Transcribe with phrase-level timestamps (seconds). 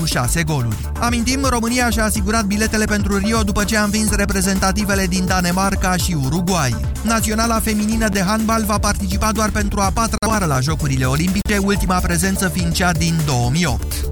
[0.00, 0.90] cu 6 goluri.
[1.00, 6.16] Amintim, România și-a asigurat biletele pentru Rio după ce a învins reprezentativele din Danemarca și
[6.24, 6.76] Uruguay.
[7.02, 11.98] Naționala feminină de handbal va participa doar pentru a patra oară la Jocurile Olimpice, ultima
[11.98, 14.09] prezență fiind cea din 2008.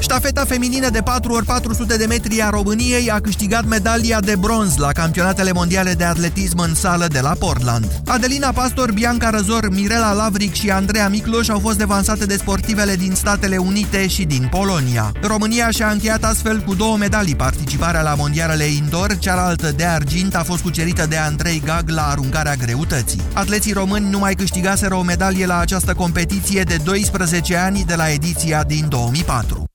[0.00, 5.52] Ștafeta feminină de 4x400 de metri a României a câștigat medalia de bronz la campionatele
[5.52, 8.00] mondiale de atletism în sală de la Portland.
[8.06, 13.14] Adelina Pastor, Bianca Răzor, Mirela Lavric și Andreea Micloș au fost devansate de sportivele din
[13.14, 15.12] Statele Unite și din Polonia.
[15.22, 20.42] România și-a încheiat astfel cu două medalii participarea la mondialele indoor, cealaltă de argint a
[20.42, 23.22] fost cucerită de Andrei Gag la aruncarea greutății.
[23.32, 28.10] Atleții români nu mai câștigaseră o medalie la această competiție de 12 ani de la
[28.10, 29.67] ediția din 2004.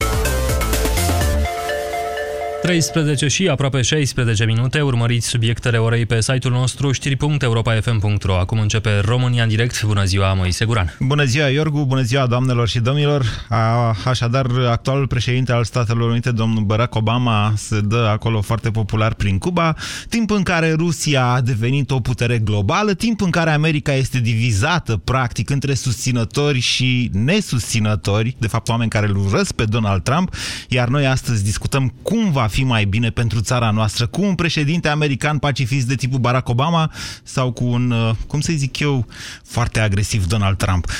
[2.63, 8.38] 13 și aproape 16 minute, urmăriți subiectele orei pe site-ul nostru știri.europa.fm.ro.
[8.38, 9.84] Acum începe România în direct.
[9.84, 10.95] Bună ziua, Moise Guran.
[10.99, 13.45] Bună ziua, Iorgu, bună ziua, doamnelor și domnilor.
[13.49, 19.14] A, așadar, actualul președinte al Statelor Unite, domnul Barack Obama, se dă acolo foarte popular
[19.14, 19.75] prin Cuba,
[20.09, 24.98] timp în care Rusia a devenit o putere globală, timp în care America este divizată,
[24.98, 30.36] practic, între susținători și nesusținători, de fapt oameni care îl urăsc pe Donald Trump,
[30.70, 34.87] iar noi astăzi discutăm cum va fi mai bine pentru țara noastră cu un președinte
[34.87, 36.91] american pacifist de tipul Barack Obama
[37.23, 39.07] sau cu un, uh, cum să zic eu,
[39.45, 40.89] foarte agresiv Donald Trump.
[40.89, 40.91] 0372069599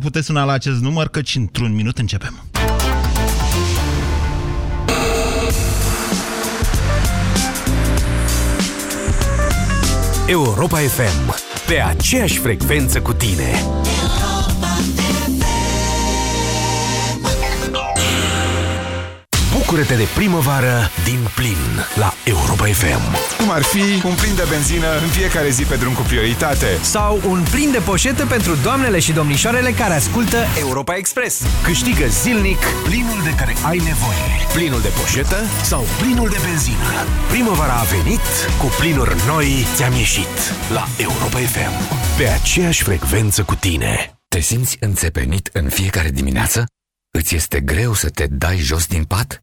[0.00, 2.44] puteți suna la acest număr, căci într-un minut începem.
[10.26, 11.34] Europa FM,
[11.66, 13.62] pe aceeași frecvență cu tine.
[19.72, 21.62] Bucură-te de primăvară din plin
[21.94, 23.04] la Europa FM.
[23.38, 26.66] Cum ar fi un plin de benzină în fiecare zi pe drum cu prioritate.
[26.82, 31.42] Sau un plin de poșetă pentru doamnele și domnișoarele care ascultă Europa Express.
[31.62, 34.26] Câștigă zilnic plinul de care ai nevoie.
[34.52, 36.90] Plinul de poșetă sau plinul de benzină.
[37.30, 38.26] Primăvara a venit,
[38.60, 40.34] cu plinuri noi ți-am ieșit
[40.72, 41.74] la Europa FM.
[42.16, 44.12] Pe aceeași frecvență cu tine.
[44.28, 46.66] Te simți înțepenit în fiecare dimineață?
[47.10, 49.42] Îți este greu să te dai jos din pat?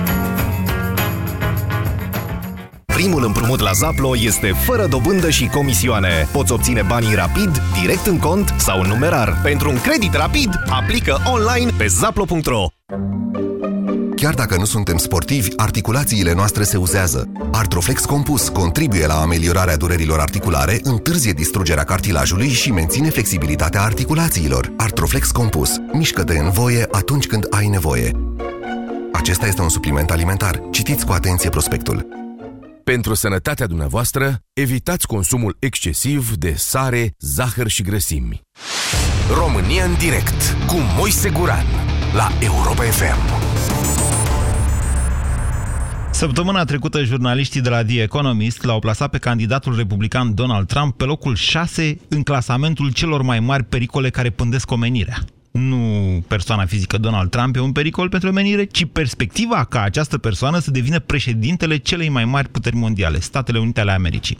[2.93, 6.27] Primul împrumut la Zaplo este fără dobândă și comisioane.
[6.31, 9.39] Poți obține banii rapid, direct în cont sau în numerar.
[9.43, 12.65] Pentru un credit rapid, aplică online pe zaplo.ro.
[14.15, 17.31] Chiar dacă nu suntem sportivi, articulațiile noastre se uzează.
[17.51, 24.73] Artroflex Compus contribuie la ameliorarea durerilor articulare, întârzie distrugerea cartilajului și menține flexibilitatea articulațiilor.
[24.77, 25.71] Artroflex Compus.
[25.91, 28.11] Mișcă-te în voie atunci când ai nevoie.
[29.11, 30.61] Acesta este un supliment alimentar.
[30.71, 32.20] Citiți cu atenție prospectul.
[32.91, 38.41] Pentru sănătatea dumneavoastră, evitați consumul excesiv de sare, zahăr și grăsimi.
[39.33, 41.65] România în direct cu Moise Guran
[42.13, 43.19] la Europa FM.
[46.11, 51.03] Săptămâna trecută, jurnaliștii de la The Economist l-au plasat pe candidatul republican Donald Trump pe
[51.03, 55.17] locul 6 în clasamentul celor mai mari pericole care pândesc omenirea
[55.51, 60.59] nu persoana fizică Donald Trump e un pericol pentru omenire, ci perspectiva ca această persoană
[60.59, 64.37] să devină președintele celei mai mari puteri mondiale, Statele Unite ale Americii.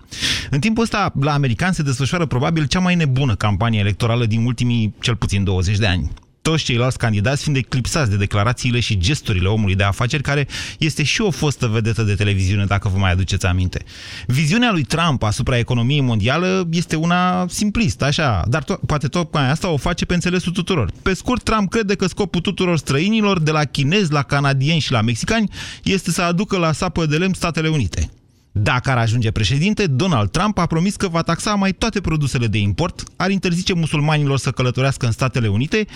[0.49, 4.93] În timpul ăsta, la americani se desfășoară probabil cea mai nebună campanie electorală din ultimii
[4.99, 9.75] cel puțin 20 de ani toți ceilalți candidați fiind eclipsați de declarațiile și gesturile omului
[9.75, 10.47] de afaceri, care
[10.77, 13.83] este și o fostă vedetă de televiziune, dacă vă mai aduceți aminte.
[14.27, 19.69] Viziunea lui Trump asupra economiei mondială este una simplistă, așa, dar to poate tocmai asta
[19.69, 20.91] o face pe înțelesul tuturor.
[21.01, 25.01] Pe scurt, Trump crede că scopul tuturor străinilor, de la chinezi, la canadieni și la
[25.01, 25.49] mexicani,
[25.83, 28.11] este să aducă la sapă de lemn Statele Unite.
[28.51, 32.57] Dacă ar ajunge președinte, Donald Trump a promis că va taxa mai toate produsele de
[32.57, 35.87] import, ar interzice musulmanilor să călătorească în Statele Unite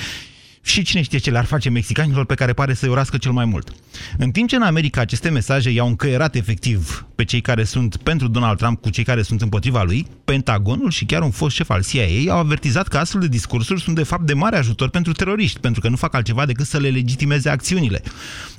[0.66, 3.72] și cine știe ce le-ar face mexicanilor pe care pare să-i urască cel mai mult.
[4.18, 8.28] În timp ce în America aceste mesaje i-au încăierat efectiv pe cei care sunt pentru
[8.28, 11.84] Donald Trump cu cei care sunt împotriva lui, Pentagonul și chiar un fost șef al
[11.84, 15.60] CIA au avertizat că astfel de discursuri sunt de fapt de mare ajutor pentru teroriști,
[15.60, 18.02] pentru că nu fac altceva decât să le legitimeze acțiunile.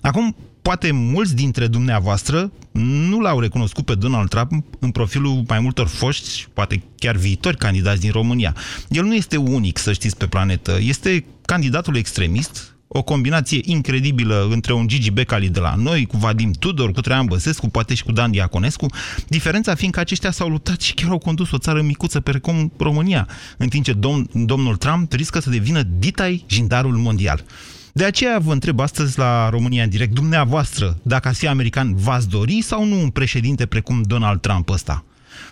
[0.01, 5.87] Acum, poate mulți dintre dumneavoastră nu l-au recunoscut pe Donald Trump în profilul mai multor
[5.87, 8.57] foști, poate chiar viitori candidați din România.
[8.89, 10.79] El nu este unic, să știți, pe planetă.
[10.81, 16.53] Este candidatul extremist o combinație incredibilă între un Gigi Becali de la noi, cu Vadim
[16.53, 18.87] Tudor, cu Traian Băsescu, poate și cu Dan Diaconescu,
[19.29, 23.29] diferența fiind că aceștia s-au luptat și chiar au condus o țară micuță precum România,
[23.57, 27.45] în timp ce dom domnul Trump riscă să devină ditai jindarul mondial.
[27.97, 32.29] De aceea vă întreb astăzi la România în direct, dumneavoastră, dacă ați fi american, v-ați
[32.29, 35.05] dori sau nu un președinte precum Donald Trump ăsta?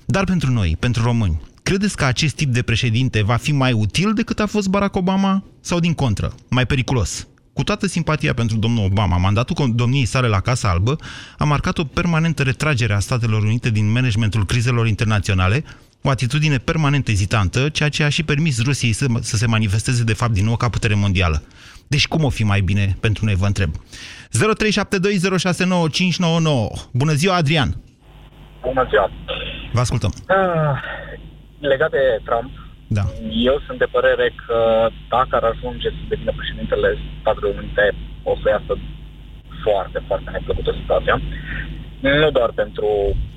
[0.05, 4.13] Dar pentru noi, pentru români, credeți că acest tip de președinte va fi mai util
[4.13, 7.27] decât a fost Barack Obama sau din contră, mai periculos?
[7.53, 10.97] Cu toată simpatia pentru domnul Obama, mandatul domniei sale la Casa Albă
[11.39, 15.65] a marcat o permanentă retragere a Statelor Unite din managementul crizelor internaționale,
[16.03, 20.13] o atitudine permanent ezitantă, ceea ce a și permis Rusiei să, să se manifesteze de
[20.13, 21.43] fapt din nou ca putere mondială.
[21.87, 23.71] Deci cum o fi mai bine pentru noi, vă întreb.
[23.75, 23.77] 0372069599.
[26.93, 27.71] Bună ziua, Adrian!
[28.63, 29.11] Bună ziua!
[29.73, 30.13] Vă ascultăm.
[30.29, 30.75] Uh,
[31.59, 32.51] legat de Trump,
[32.87, 33.03] da.
[33.51, 38.49] eu sunt de părere că dacă ar ajunge să devină președintele Statelor Unite, o să
[38.49, 38.73] iasă
[39.65, 41.21] foarte, foarte neplăcută situația.
[42.01, 42.89] Nu doar pentru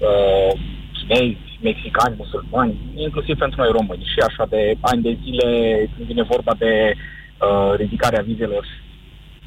[0.09, 0.51] uh,
[0.97, 4.11] chinezi, mexicani, musulmani, inclusiv pentru noi români.
[4.13, 5.47] Și așa de ani de zile,
[5.93, 7.16] când vine vorba de uh,
[7.77, 8.65] ridicarea vizelor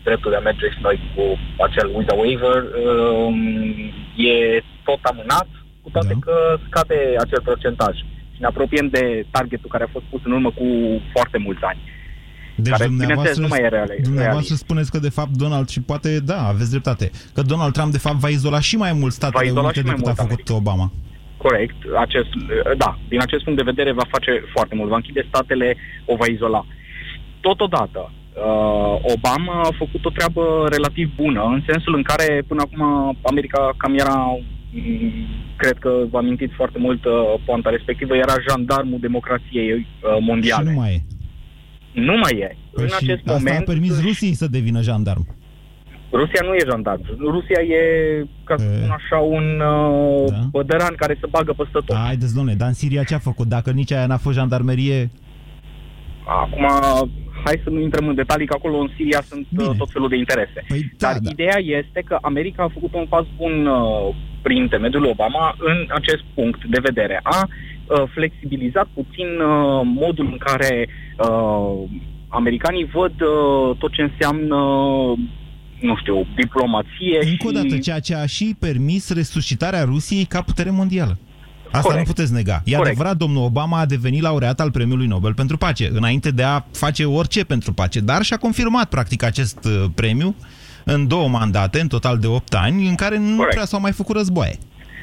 [0.02, 1.25] dreptul de a merge și noi cu
[1.66, 3.28] acel visa waiver, uh,
[4.31, 5.48] e tot amânat,
[5.82, 6.19] cu toate da.
[6.26, 6.34] că
[6.66, 7.94] scade acel procentaj.
[8.34, 10.66] Și ne apropiem de targetul care a fost pus în urmă cu
[11.14, 11.81] foarte mulți ani.
[12.56, 16.20] Deci care, dumneavoastră, nu mai e real, dumneavoastră spuneți că de fapt Donald și poate,
[16.20, 19.82] da, aveți dreptate, că Donald Trump de fapt va izola și mai mult Statele Unite
[19.82, 20.54] decât a făcut America.
[20.54, 20.92] Obama.
[21.37, 22.28] Corect, acest,
[22.76, 26.26] da, din acest punct de vedere va face foarte mult, va închide statele, o va
[26.26, 26.66] izola.
[27.40, 32.82] Totodată, uh, Obama a făcut o treabă relativ bună, în sensul în care până acum
[33.22, 34.19] America cam era,
[34.70, 35.26] mm,
[35.56, 37.12] cred că v-am amintit foarte mult uh,
[37.44, 40.70] poanta respectivă, era jandarmul democrației uh, mondiale.
[40.70, 41.02] Și nu mai e.
[41.92, 42.56] Nu mai e.
[42.72, 43.69] Păi în acest asta moment...
[43.69, 45.38] a permis Rusiei să devină jandarm.
[46.12, 47.00] Rusia nu e jandarm.
[47.19, 47.82] Rusia e,
[48.44, 50.37] ca să spun așa, un uh, da?
[50.50, 51.96] bădăran care se bagă peste tot.
[51.96, 53.46] Haideți, domnule, dar în Siria ce a făcut?
[53.46, 55.10] Dacă nici aia n-a fost jandarmerie...
[56.26, 56.66] Acum,
[57.44, 59.75] hai să nu intrăm în detalii, că acolo în Siria sunt uh, Bine.
[59.78, 60.64] tot felul de interese.
[60.69, 61.31] Păi, da, Dar da.
[61.31, 66.22] ideea este că America a făcut un pas bun uh, prin intermediul Obama în acest
[66.34, 67.20] punct de vedere.
[67.22, 70.88] A uh, flexibilizat puțin uh, modul în care
[71.19, 71.88] uh,
[72.28, 74.56] americanii văd uh, tot ce înseamnă
[75.81, 77.54] nu știu, diplomație Încă o și...
[77.54, 81.19] dată, ceea ce a și permis resuscitarea Rusiei ca putere mondială.
[81.70, 82.06] Asta Corect.
[82.06, 82.62] nu puteți nega.
[82.64, 82.87] E Corect.
[82.87, 87.05] adevărat, domnul Obama a devenit laureat al Premiului Nobel pentru Pace, înainte de a face
[87.05, 90.34] orice pentru pace, dar și-a confirmat, practic, acest uh, premiu
[90.84, 93.55] în două mandate, în total de 8 ani, în care nu Corect.
[93.55, 94.58] prea s-au mai făcut războaie.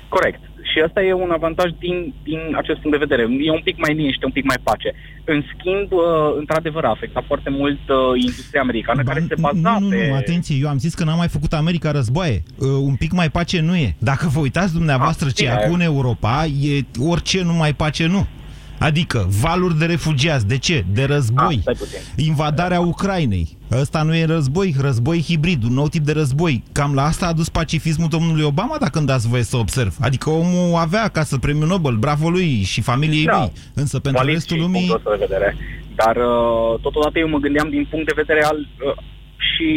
[0.10, 0.40] Corect.
[0.78, 3.22] Și asta e un avantaj din, din acest punct de vedere.
[3.48, 4.94] E un pic mai liniște, un pic mai pace.
[5.24, 6.02] În schimb, uh,
[6.38, 10.08] într-adevăr, a afectat foarte mult uh, industria americană, care se baza nu, nu, pe...
[10.08, 12.44] nu, atenție, eu am zis că n-a mai făcut America războaie.
[12.58, 13.96] Uh, un pic mai pace nu e.
[13.98, 15.60] Dacă vă uitați dumneavoastră Ah, ce e bine.
[15.62, 18.28] acum în Europa, e orice nu mai pace nu.
[18.80, 20.48] Adică valuri de refugiați.
[20.48, 20.86] De ce?
[20.94, 21.56] De război.
[21.56, 22.00] Ah, stai puțin.
[22.26, 23.58] Invadarea Ucrainei.
[23.72, 26.64] Ăsta nu e război, război hibrid, un nou tip de război.
[26.72, 29.96] Cam la asta a dus pacifismul domnului Obama, dacă îmi dați voie să observ.
[30.02, 33.40] Adică omul avea acasă premiul Nobel, bravo lui și familiei Da.
[33.40, 33.52] lui.
[33.74, 34.88] Însă pentru valid restul și lumii...
[34.88, 35.58] punctul ăsta de vedere.
[35.96, 38.96] Dar uh, totodată eu mă gândeam din punct de vedere al uh,
[39.52, 39.70] și,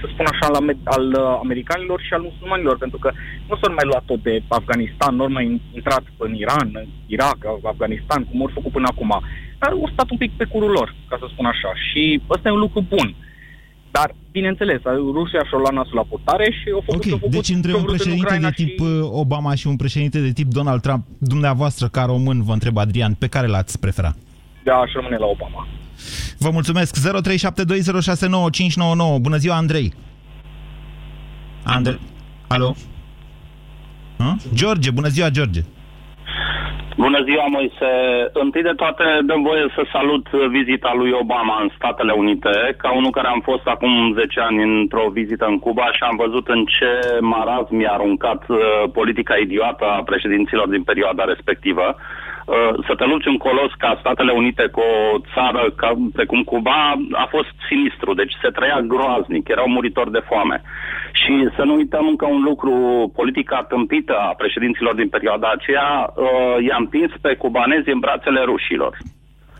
[0.00, 3.10] să spun așa, al, ame- al uh, americanilor și al musulmanilor, pentru că
[3.48, 7.38] nu s-au mai luat tot de Afganistan, nu au mai intrat în Iran, în Irak,
[7.72, 9.12] Afganistan, cum au făcut până acum.
[9.60, 11.70] Dar au stat un pic pe curul lor, ca să spun așa.
[11.86, 13.08] Și ăsta e un lucru bun.
[13.96, 14.80] Dar, bineînțeles,
[15.18, 17.70] Rusia și-a luat nasul la purtare și au făcut ce au Ok, făcut, deci între
[17.70, 18.82] ce-au un vrut în președinte de Ucraina tip și...
[18.82, 23.14] uh, Obama și un președinte de tip Donald Trump, dumneavoastră, ca român, vă întreb, Adrian,
[23.14, 24.12] pe care l-ați prefera?
[24.62, 25.66] Da, aș rămâne la Obama.
[26.38, 26.96] Vă mulțumesc.
[26.96, 27.00] 0372069599.
[29.20, 29.94] Bună ziua, Andrei.
[31.64, 32.00] Andrei.
[32.48, 32.74] Alo?
[34.18, 34.34] Hă?
[34.54, 35.60] George, bună ziua, George.
[36.96, 37.90] Bună ziua, Moise.
[38.32, 43.10] Întâi de toate, dăm voie să salut vizita lui Obama în Statele Unite, ca unul
[43.10, 47.18] care am fost acum 10 ani într-o vizită în Cuba și am văzut în ce
[47.20, 48.58] maraz mi-a aruncat uh,
[48.92, 51.96] politica idiotă a președinților din perioada respectivă.
[51.96, 52.23] Uh,
[52.86, 57.26] să te lupți un colos ca Statele Unite cu o țară ca, precum Cuba a
[57.30, 60.62] fost sinistru, deci se trăia groaznic, erau muritori de foame.
[61.12, 62.72] Și să nu uităm încă un lucru,
[63.14, 68.96] politica tâmpită a președinților din perioada aceea uh, i-a împins pe cubanezi în brațele rușilor.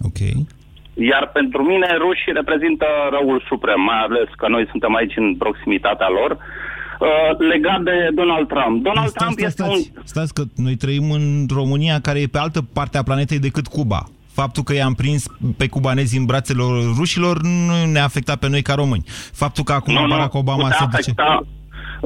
[0.00, 0.20] Ok.
[0.94, 6.08] Iar pentru mine rușii reprezintă răul suprem, mai ales că noi suntem aici în proximitatea
[6.08, 6.30] lor.
[6.30, 6.38] Uh,
[7.38, 8.82] legat de Donald Trump.
[8.82, 10.02] Donald Stați, Trump stați, este stați, un...
[10.04, 14.08] stați că noi trăim în România care e pe altă parte a planetei decât Cuba.
[14.32, 16.62] Faptul că i-am prins pe cubanezi în brațele
[16.96, 19.04] rușilor nu ne-a afectat pe noi ca români.
[19.32, 20.96] Faptul că acum nu, Barack nu, Obama putea se duce...
[20.96, 21.46] afecta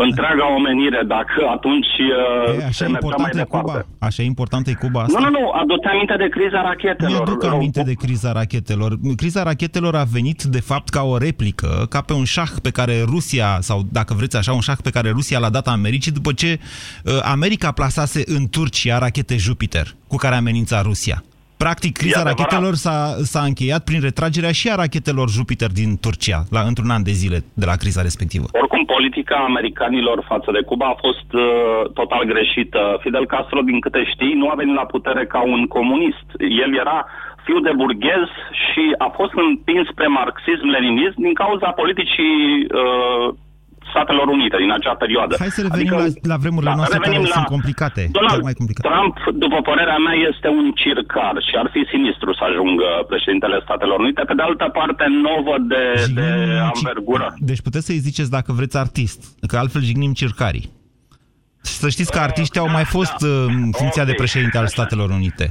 [0.06, 3.70] întreaga omenire dacă atunci uh, E, așa se e mergea mai importantă e departe.
[3.70, 4.06] Cuba.
[4.06, 5.18] Așa e importantă e Cuba asta.
[5.18, 7.10] Nu, nu, nu, adu-te aminte de criza rachetelor.
[7.10, 8.98] Mi-aduc aminte de criza rachetelor.
[9.16, 13.02] Criza rachetelor a venit, de fapt, ca o replică, ca pe un șah pe care
[13.02, 16.60] Rusia, sau dacă vreți așa, un șah pe care Rusia l-a dat Americii, după ce
[17.04, 21.22] uh, America plasase în Turcia rachete Jupiter, cu care amenința Rusia.
[21.64, 22.38] Practic, criza adevărat.
[22.38, 22.98] rachetelor s-a,
[23.32, 27.38] s-a încheiat prin retragerea și a rachetelor Jupiter din Turcia, la, într-un an de zile
[27.60, 28.46] de la criza respectivă.
[28.60, 31.42] Oricum, politica americanilor față de Cuba a fost uh,
[32.00, 32.80] total greșită.
[33.04, 36.26] Fidel Castro, din câte știi, nu a venit la putere ca un comunist.
[36.64, 36.98] El era
[37.44, 38.28] fiu de burghez
[38.66, 42.40] și a fost împins spre marxism-leninism din cauza politicii
[42.80, 43.26] uh,
[43.92, 45.32] Statelor Unite din acea perioadă.
[45.44, 48.02] Hai să revenim la, la vremurile da, noastre care revenim sunt complicate.
[48.18, 48.86] Donald chiar mai complicate.
[48.88, 49.14] Trump,
[49.44, 54.22] după părerea mea, este un circar și ar fi sinistru să ajungă președintele Statelor Unite.
[54.30, 55.84] Pe de altă parte, novă de,
[56.18, 56.28] de
[56.72, 57.26] anvergură.
[57.50, 60.66] Deci puteți să-i ziceți dacă vreți artist, că altfel jignim circarii.
[61.82, 65.46] Să știți că artiștii au mai fost uh, în funcția de președinte al Statelor Unite.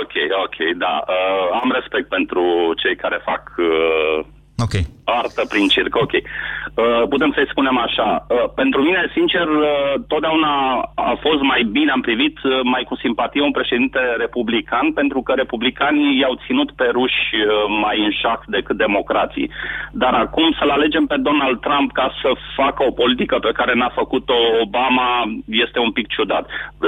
[0.00, 0.94] Ok, ok, da.
[1.08, 2.42] Uh, am respect pentru
[2.82, 4.26] cei care fac uh,
[4.58, 4.74] Ok.
[5.06, 6.12] artă prin circ, ok.
[6.12, 8.26] Uh, putem să-i spunem așa.
[8.28, 10.52] Uh, pentru mine, sincer, uh, totdeauna
[10.94, 15.32] a fost mai bine, am privit uh, mai cu simpatie un președinte republican, pentru că
[15.32, 17.46] republicanii i-au ținut pe ruși uh,
[17.84, 19.50] mai în șac decât democrații.
[19.92, 23.92] Dar acum să-l alegem pe Donald Trump ca să facă o politică pe care n-a
[23.94, 25.08] făcut-o Obama
[25.46, 26.44] este un pic ciudat.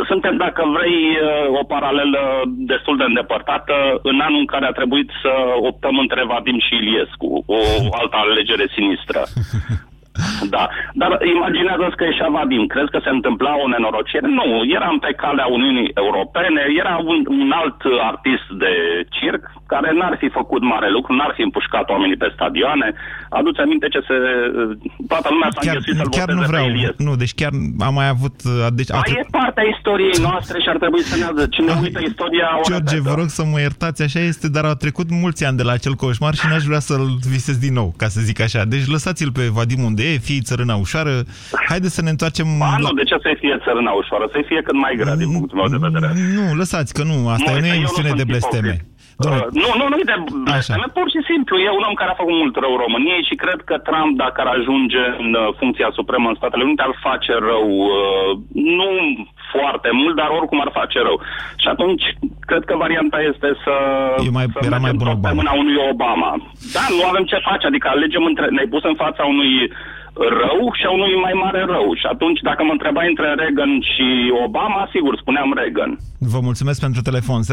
[0.06, 5.10] Suntem, dacă vrei, uh, o paralelă destul de îndepărtată în anul în care a trebuit
[5.22, 5.32] să
[5.70, 7.57] optăm între Vadim și Iliescu, o
[7.90, 9.20] altă alegere sinistră.
[10.54, 10.64] Da,
[11.00, 12.64] dar imaginează-ți că ieșea Vadim.
[12.72, 14.26] Crezi că se întâmpla o nenorocire?
[14.40, 14.46] Nu,
[14.78, 17.78] eram pe calea Uniunii Europene, era un, un alt
[18.10, 18.72] artist de
[19.16, 22.88] circ care n-ar fi făcut mare lucru, n-ar fi împușcat oamenii pe stadioane.
[23.38, 24.16] Aduți aminte ce se...
[25.12, 26.64] Toată lumea s-a Chiar, înghesuit să-l chiar nu voteze vreau.
[26.66, 27.02] pe Iliescu.
[27.06, 27.52] Nu, deci chiar
[27.88, 28.36] am mai avut...
[28.44, 31.46] uh, Deci, a Da, tre- e partea istoriei noastre și ar trebui să ne adă.
[31.56, 33.08] Cine uită istoria o George, repetă.
[33.08, 35.94] vă rog să mă iertați, așa este, dar au trecut mulți ani de la acel
[35.94, 38.64] coșmar și n-aș vrea să-l visez din nou, ca să zic așa.
[38.64, 41.12] Deci lăsați-l pe Vadim unde e, fie țărâna ușoară.
[41.70, 42.76] Haideți să ne întoarcem Ba, la...
[42.84, 44.24] nu, de ce să fie țărâna ușoară?
[44.34, 46.08] Să fie cât mai grea, din punctul meu de vedere.
[46.38, 48.72] Nu, lăsați că nu, asta Nu, nu e eu nu emisiune sunt de blesteme.
[48.72, 48.96] ipocrită.
[49.26, 51.54] Dom'le, Uh, nu, nu, nu e de blesteme, pur și simplu.
[51.66, 54.50] E un om care a făcut mult rău României și cred că Trump, dacă ar
[54.58, 57.66] ajunge în uh, funcția supremă în Statele Unite, ar face rău.
[57.98, 58.30] uh,
[58.78, 58.88] Nu
[59.54, 61.16] foarte mult, dar oricum ar face rău.
[61.62, 62.04] Și atunci,
[62.50, 63.74] cred că varianta este să,
[64.28, 65.38] E mai- să era mai mergem bun tot pe Obama.
[65.40, 66.30] mâna unui Obama.
[66.76, 68.44] Da, nu avem ce face, adică alegem între...
[68.54, 69.52] Ne-ai pus în fața unui
[70.42, 71.86] rău și a unui mai mare rău.
[72.00, 74.06] Și atunci, dacă mă întrebai între Reagan și
[74.46, 75.90] Obama, sigur, spuneam Reagan.
[76.34, 77.40] vă mulțumesc pentru telefon.
[77.42, 77.46] 0372069599.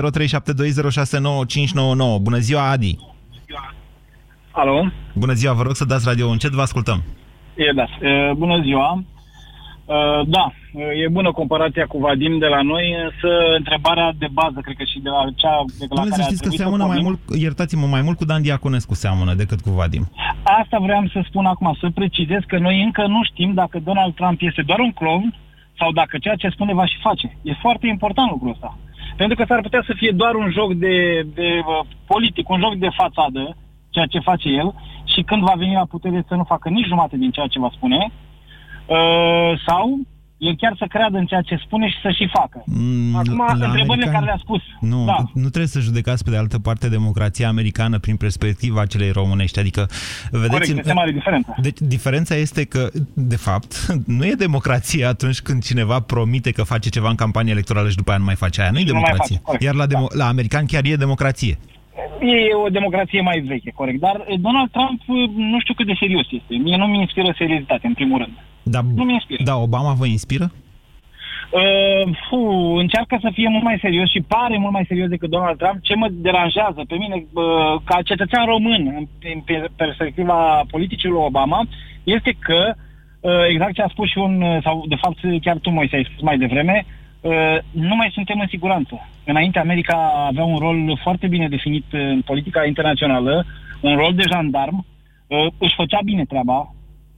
[2.27, 2.93] Bună ziua, Adi.
[4.51, 4.85] Alo?
[5.13, 7.03] Bună ziua, vă rog să dați radio încet, vă ascultăm.
[7.55, 7.83] E, da.
[8.07, 9.03] E, bună ziua.
[9.87, 10.45] E, da,
[11.03, 14.99] e bună comparația cu Vadim de la noi, însă întrebarea de bază, cred că și
[14.99, 16.97] de la cea de la Domnule, care să a știți că trebuit să seamănă mai
[16.97, 17.05] pornim.
[17.07, 20.05] mult, iertați-mă, mai mult cu Dan Diaconescu seamănă decât cu Vadim.
[20.61, 24.37] Asta vreau să spun acum, să precizez că noi încă nu știm dacă Donald Trump
[24.41, 25.27] este doar un clown
[25.79, 27.37] sau dacă ceea ce spune va și face.
[27.41, 28.77] E foarte important lucrul ăsta.
[29.17, 30.95] Pentru că s-ar putea să fie doar un joc de,
[31.33, 33.57] de uh, politic, un joc de fațadă,
[33.89, 34.73] ceea ce face el,
[35.13, 37.71] și când va veni la putere să nu facă nici jumate din ceea ce va
[37.73, 38.11] spune,
[38.85, 39.99] uh, sau
[40.37, 42.63] el chiar să creadă în ceea ce spune și să și facă.
[42.65, 44.61] Mm, Acum, la întrebările americani- care le-a spus.
[44.79, 45.15] Nu, Da.
[45.33, 49.59] nu trebuie să judecați pe de altă parte democrația americană prin perspectiva celei românești.
[49.59, 49.87] Adică,
[50.31, 50.49] vedeți...
[50.51, 51.55] Corect, este mare diferență.
[51.61, 53.85] Deci, diferența este că, de fapt,
[54.17, 58.09] nu e democrație atunci când cineva promite că face ceva în campanie electorală și după
[58.09, 58.69] aia nu mai face aia.
[58.71, 59.35] Nu e Și nu mai democrație.
[59.35, 59.63] face, corect.
[59.63, 61.57] Iar la, demo- la american chiar e democrație.
[62.21, 63.99] E o democrație mai veche, corect.
[63.99, 66.55] Dar eh, Donald Trump eh, nu știu cât de serios este.
[66.63, 68.33] Mie nu mi inspiră seriozitate, în primul rând.
[68.73, 69.43] Dar, Nu mi inspiră.
[69.43, 70.51] da, Obama vă inspiră?
[71.51, 72.35] Uh, fu,
[72.83, 75.77] încearcă să fie mult mai serios și pare mult mai serios decât Donald Trump.
[75.81, 81.21] Ce mă deranjează pe mine, uh, ca cetățean român, în, în pe- perspectiva politicii lui
[81.21, 81.67] Obama,
[82.03, 82.73] este că,
[83.19, 86.07] uh, exact ce a spus și un, uh, sau de fapt chiar tu, Moise, ai
[86.11, 86.85] spus mai devreme,
[87.21, 89.07] uh, nu mai suntem în siguranță.
[89.25, 93.45] Înainte, America avea un rol foarte bine definit în politica internațională,
[93.81, 94.85] un rol de jandarm,
[95.27, 96.57] uh, își făcea bine treaba,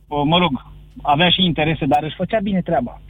[0.08, 0.66] uh, mă rog,
[1.02, 3.02] avea și interese, dar își făcea bine treaba.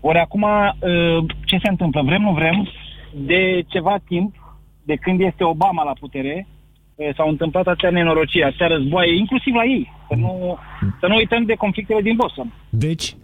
[0.00, 2.02] Ori acum, uh, ce se întâmplă?
[2.02, 2.68] Vrem, nu vrem,
[3.14, 4.34] de ceva timp,
[4.82, 6.46] de când este Obama la putere,
[6.94, 9.92] uh, s-au întâmplat atâtea nenorociri, atâtea războaie, inclusiv la ei.
[10.08, 10.58] Să nu,
[11.00, 12.52] să nu uităm de conflictele din Boston.
[12.68, 13.14] Deci,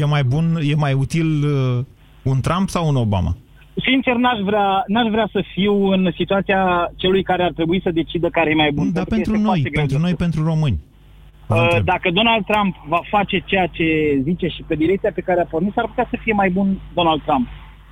[0.00, 1.84] e mai bun, e mai util uh,
[2.22, 3.36] un Trump sau un Obama?
[3.84, 8.28] Sincer, n-aș vrea, n-aș vrea să fiu în situația celui care ar trebui să decidă
[8.28, 8.92] care e mai bun.
[8.92, 10.78] Dar pentru noi, pentru noi, pentru români.
[11.50, 13.84] Uh, dacă Donald Trump va face ceea ce
[14.22, 17.22] zice și pe direcția pe care a pornit, s-ar putea să fie mai bun Donald
[17.22, 17.48] Trump.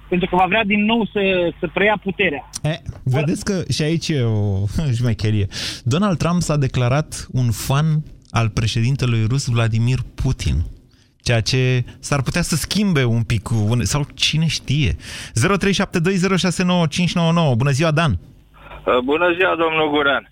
[0.08, 2.50] Pentru că va vrea din nou să, să preia puterea.
[2.62, 4.66] E, vedeți că și aici e o
[4.98, 5.46] șmecherie.
[5.84, 7.86] Donald Trump s-a declarat un fan
[8.30, 10.56] al președintelui rus Vladimir Putin
[11.28, 13.48] ceea ce s-ar putea să schimbe un pic,
[13.80, 14.96] sau cine știe.
[14.96, 14.96] 0372069599.
[17.56, 18.12] Bună ziua, Dan!
[18.12, 20.28] Uh, bună ziua, domnul Guran!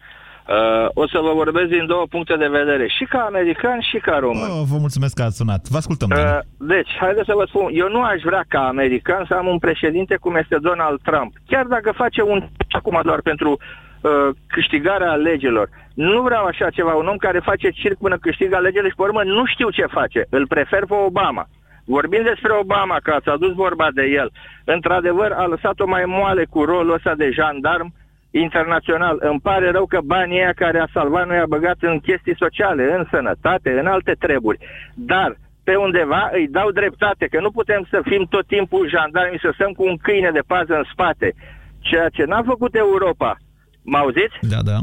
[0.48, 4.16] Uh, o să vă vorbesc din două puncte de vedere, și ca american și ca
[4.18, 4.50] român.
[4.50, 5.68] Oh, vă mulțumesc că ați sunat.
[5.68, 6.10] Vă ascultăm.
[6.10, 9.58] Uh, deci, haideți să vă spun, eu nu aș vrea ca american să am un
[9.58, 15.68] președinte cum este Donald Trump, chiar dacă face un acum doar pentru uh, câștigarea alegerilor.
[15.94, 19.22] Nu vreau așa ceva, un om care face circ până câștigă alegerile și pe urmă
[19.24, 20.26] nu știu ce face.
[20.30, 21.48] Îl prefer pe Obama.
[21.84, 24.30] Vorbind despre Obama, că ați adus vorba de el,
[24.64, 27.94] într-adevăr a lăsat-o mai moale cu rolul ăsta de jandarm,
[28.40, 29.16] internațional.
[29.20, 32.94] Îmi pare rău că banii aia care a salvat noi a băgat în chestii sociale,
[32.98, 34.58] în sănătate, în alte treburi.
[34.94, 39.50] Dar pe undeva îi dau dreptate, că nu putem să fim tot timpul jandarmi, să
[39.54, 41.34] stăm cu un câine de pază în spate.
[41.78, 43.36] Ceea ce n-a făcut Europa.
[43.82, 44.36] Mă auziți?
[44.40, 44.78] Da, da.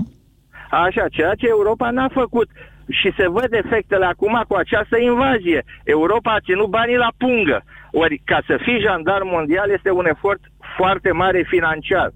[0.70, 2.50] Așa, ceea ce Europa n-a făcut
[2.90, 5.64] și se văd efectele acum cu această invazie.
[5.84, 7.64] Europa a ținut banii la pungă.
[7.92, 10.42] Ori ca să fii jandar mondial este un efort
[10.78, 12.12] foarte mare financiar.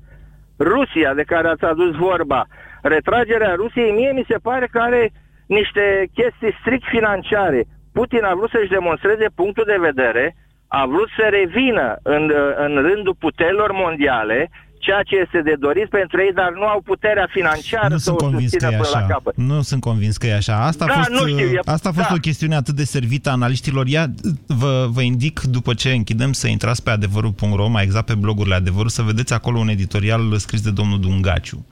[0.59, 2.45] Rusia, de care ați adus vorba,
[2.81, 5.11] retragerea Rusiei, mie mi se pare că are
[5.47, 7.63] niște chestii strict financiare.
[7.93, 10.35] Putin a vrut să-și demonstreze punctul de vedere,
[10.67, 14.49] a vrut să revină în, în rândul puterilor mondiale
[14.87, 18.29] ceea ce este de dorit pentru ei, dar nu au puterea financiară nu să o
[18.29, 18.99] susțină până așa.
[18.99, 19.35] la capăt.
[19.35, 20.55] Nu sunt convins că e așa.
[20.65, 21.59] Asta a da, fost, nu știu, e...
[21.65, 22.13] asta a fost da.
[22.13, 23.87] o chestiune atât de servită analiștilor.
[23.87, 24.05] Ia,
[24.47, 28.89] vă, vă indic, după ce închidem, să intrați pe adevărul.ro, mai exact pe blogurile Adevărul,
[28.89, 31.65] să vedeți acolo un editorial scris de domnul Dungaciu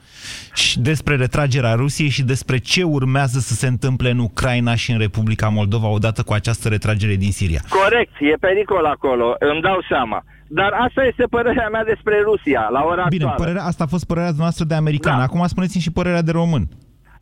[0.54, 5.00] și despre retragerea Rusiei și despre ce urmează să se întâmple în Ucraina și în
[5.00, 7.62] Republica Moldova odată cu această retragere din Siria.
[7.70, 10.24] Corect, e pericol acolo, îmi dau seama.
[10.48, 13.44] Dar asta este părerea mea despre Rusia, la ora Bine, actuală.
[13.44, 15.18] părerea, asta a fost părerea noastră de american.
[15.18, 15.24] Da.
[15.24, 16.64] Acum spuneți-mi și părerea de român.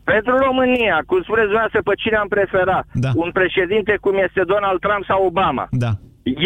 [0.04, 2.86] Pentru România, cum spuneți dumneavoastră, pe cine am preferat?
[3.06, 3.12] Da.
[3.24, 5.66] Un președinte cum este Donald Trump sau Obama?
[5.86, 5.92] Da.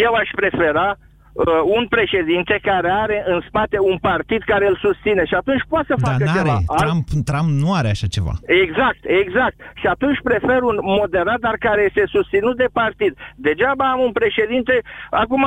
[0.06, 0.96] Eu aș prefera
[1.38, 1.44] uh,
[1.76, 5.94] un președinte care are în spate un partid care îl susține și atunci poate să
[5.98, 6.38] Dar facă n-are.
[6.38, 6.56] ceva.
[6.66, 8.34] Alt- Trump, Trump nu are așa ceva.
[8.64, 9.56] Exact, exact.
[9.80, 13.12] Și atunci prefer un moderat, dar care este susținut de partid.
[13.46, 14.74] Degeaba am un președinte,
[15.22, 15.42] acum,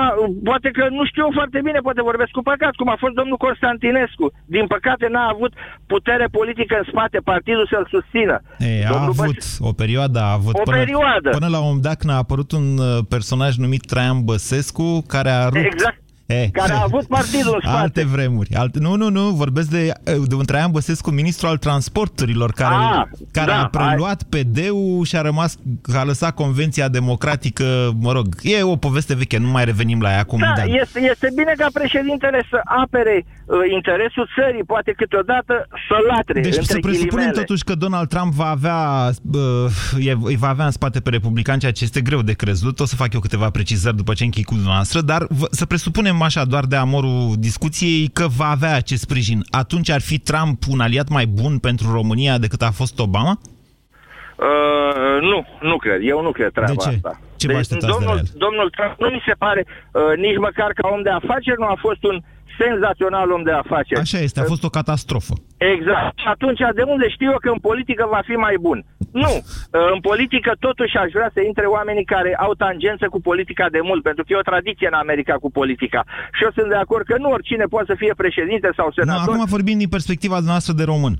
[0.50, 3.38] poate că nu știu eu foarte bine, poate vorbesc cu păcat, cum a fost domnul
[3.48, 4.26] Constantinescu.
[4.56, 5.54] Din păcate n-a avut
[5.94, 8.36] putere politică în spate, partidul să-l susțină.
[8.60, 10.54] E, a Domnul avut, o perioadă a avut.
[10.56, 11.30] O până, perioadă.
[11.40, 15.30] Până la un moment dat când a apărut un uh, personaj numit Traian Băsescu, care
[15.30, 15.56] a rupt...
[15.66, 15.80] Exact.
[16.32, 17.78] E, Care a avut partidul în spate.
[17.82, 18.56] Alte vremuri.
[18.56, 19.92] Alte, nu, nu, nu, vorbesc de,
[20.28, 25.16] de un Traian Băsescu, ministru al transporturilor, care, Ah, care da, a preluat PD-ul și
[25.16, 25.58] a rămas,
[25.96, 30.20] a lăsat Convenția Democratică, mă rog, e o poveste veche, nu mai revenim la ea
[30.20, 30.40] acum.
[30.40, 35.96] Da, dar- este, este bine ca președintele să apere uh, interesul țării, poate câteodată să
[36.10, 37.32] latre, Deci între să presupunem ghilimele.
[37.46, 41.60] totuși că Donald Trump va avea, uh, e- îi va avea în spate pe republicani,
[41.60, 42.80] ceea ce este greu de crezut.
[42.80, 46.16] O să fac eu câteva precizări după ce închei cu dumneavoastră, dar v- să presupunem
[46.24, 49.40] așa, doar de amorul discuției, că va avea acest sprijin.
[49.50, 53.40] Atunci ar fi Trump un aliat mai bun pentru România decât a fost Obama?
[54.36, 56.00] Uh, nu, nu cred.
[56.04, 56.90] Eu nu cred treaba De ce?
[56.90, 57.20] asta.
[57.36, 58.40] Ce vă așteptați de domnul, la el?
[58.46, 61.78] domnul Trump nu mi se pare uh, nici măcar ca om de afaceri, nu a
[61.80, 62.18] fost un
[62.64, 64.00] senzațional om de afaceri.
[64.06, 65.34] Așa este, a fost o catastrofă.
[65.76, 66.14] Exact.
[66.24, 68.78] Și atunci, de unde știu eu că în politică va fi mai bun?
[69.24, 69.34] Nu.
[69.38, 69.44] Uh,
[69.94, 74.02] În politică totuși aș vrea să intre oamenii care au tangență cu politica de mult,
[74.08, 76.02] pentru că e o tradiție în America cu politica.
[76.36, 79.34] Și eu sunt de acord că nu oricine poate să fie președinte sau Nu, senator.
[79.34, 81.16] acum vorbim din perspectiva noastră de român.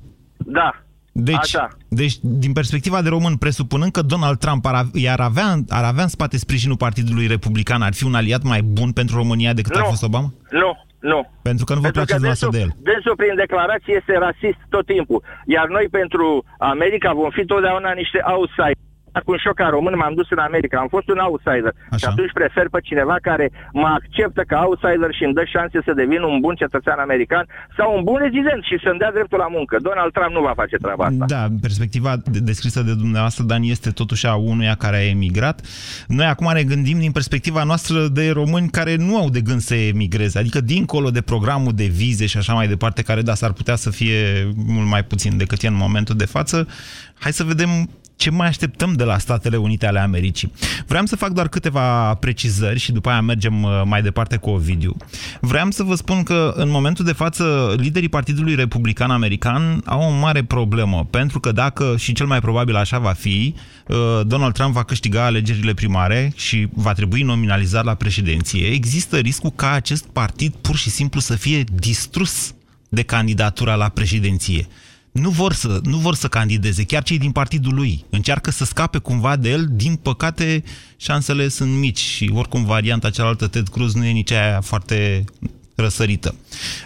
[0.58, 0.70] Da.
[1.14, 1.68] Deci, Așa.
[1.88, 6.02] deci, din perspectiva de român, presupunând că Donald Trump ar, av- ar, avea, ar avea
[6.02, 9.78] în spate sprijinul Partidului Republican, ar fi un aliat mai bun pentru România decât a
[9.78, 9.84] Nu.
[9.84, 10.32] fost Obama?
[10.50, 10.70] Nu,
[11.10, 11.18] nu.
[11.42, 12.70] Pentru că nu vă Pentru place că dumneavoastră de el.
[12.88, 15.20] dânsul prin declarație este rasist tot timpul.
[15.56, 18.78] Iar noi pentru America vom fi totdeauna niște outside.
[19.24, 21.96] Cu un șoc ca român m-am dus în America, am fost un outsider Așa.
[22.00, 25.92] și atunci prefer pe cineva care mă acceptă ca outsider și îmi dă șanse să
[26.02, 27.44] devin un bun cetățean american
[27.76, 29.74] sau un bun rezident și să-mi dea dreptul la muncă.
[29.88, 31.24] Donald Trump nu va face treaba asta.
[31.34, 35.56] Da, perspectiva de- descrisă de dumneavoastră, Dan, este totuși a unuia care a emigrat.
[36.18, 39.74] Noi acum ne gândim din perspectiva noastră de români care nu au de gând să
[39.74, 43.76] emigreze, adică dincolo de programul de vize și așa mai departe, care da, s-ar putea
[43.76, 44.18] să fie
[44.66, 46.68] mult mai puțin decât e în momentul de față.
[47.18, 47.68] Hai să vedem
[48.22, 50.52] ce mai așteptăm de la Statele Unite ale Americii.
[50.86, 54.96] Vreau să fac doar câteva precizări și după aia mergem uh, mai departe cu Ovidiu.
[55.40, 60.10] Vreau să vă spun că în momentul de față liderii Partidului Republican American au o
[60.10, 63.54] mare problemă, pentru că dacă, și cel mai probabil așa va fi,
[63.88, 69.52] uh, Donald Trump va câștiga alegerile primare și va trebui nominalizat la președinție, există riscul
[69.56, 72.54] ca acest partid pur și simplu să fie distrus
[72.88, 74.66] de candidatura la președinție
[75.12, 78.04] nu vor, să, nu vor să candideze, chiar cei din partidul lui.
[78.10, 80.64] Încearcă să scape cumva de el, din păcate
[80.96, 85.24] șansele sunt mici și oricum varianta cealaltă Ted Cruz nu e nici aia foarte
[85.74, 86.34] răsărită.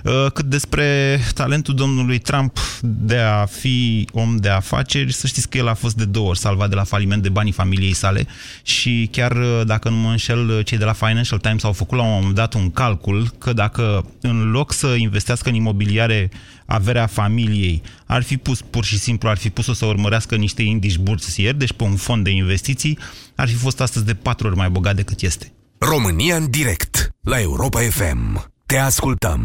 [0.05, 5.59] Uh, cât despre talentul domnului Trump de a fi om de afaceri, să știți că
[5.59, 8.27] el a fost de două ori salvat de la faliment de banii familiei sale
[8.63, 12.05] și chiar uh, dacă nu mă înșel, cei de la Financial Times au făcut la
[12.05, 16.31] un moment dat un calcul că dacă în loc să investească în imobiliare
[16.67, 20.99] averea familiei, ar fi pus pur și simplu, ar fi pus-o să urmărească niște indici
[20.99, 22.99] bursieri, deci pe un fond de investiții,
[23.35, 25.53] ar fi fost astăzi de patru ori mai bogat decât este.
[25.79, 28.55] România în direct, la Europa FM.
[28.67, 29.41] Te ascultăm.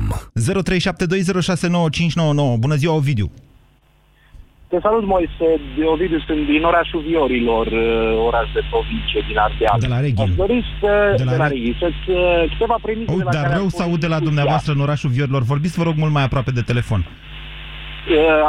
[2.55, 2.59] 0372069599.
[2.65, 3.31] Bună ziua, Ovidiu.
[4.69, 5.47] Te salut, Moise.
[5.93, 9.79] Ovidiu, sunt din orașul Viorilor, uh, oraș de provincie din Ardeal.
[9.79, 10.27] De la Reghin.
[10.27, 10.91] Aș dori să...
[11.17, 11.75] De la, de la Reghin.
[11.83, 14.71] Să-ți uh, câteva premise oh, de la dar care rău să aud de la dumneavoastră
[14.73, 15.41] în orașul Viorilor.
[15.53, 17.01] Vorbiți, vă rog, mult mai aproape de telefon.
[17.05, 17.07] Uh,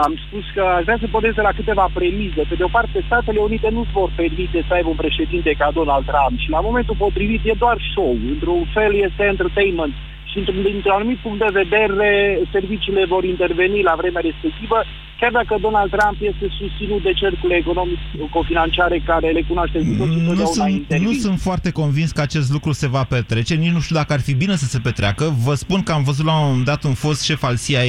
[0.07, 2.43] am spus că aș vrea să pornesc de la câteva premize.
[2.49, 6.05] Pe de o parte, Statele Unite nu vor permite să aibă un președinte ca Donald
[6.11, 8.13] Trump și la momentul potrivit e doar show.
[8.33, 9.95] Într-un fel este entertainment
[10.33, 12.11] și dintr-un anumit punct de vedere
[12.53, 14.79] serviciile vor interveni la vremea respectivă,
[15.21, 19.79] chiar dacă Donald Trump este susținut de cercurile economico-financiare care le cunoaște
[20.39, 23.97] nu sunt, nu sunt foarte convins că acest lucru se va petrece, nici nu știu
[23.97, 25.25] dacă ar fi bine să se petreacă.
[25.45, 27.85] Vă spun că am văzut la un moment dat un fost șef al CIA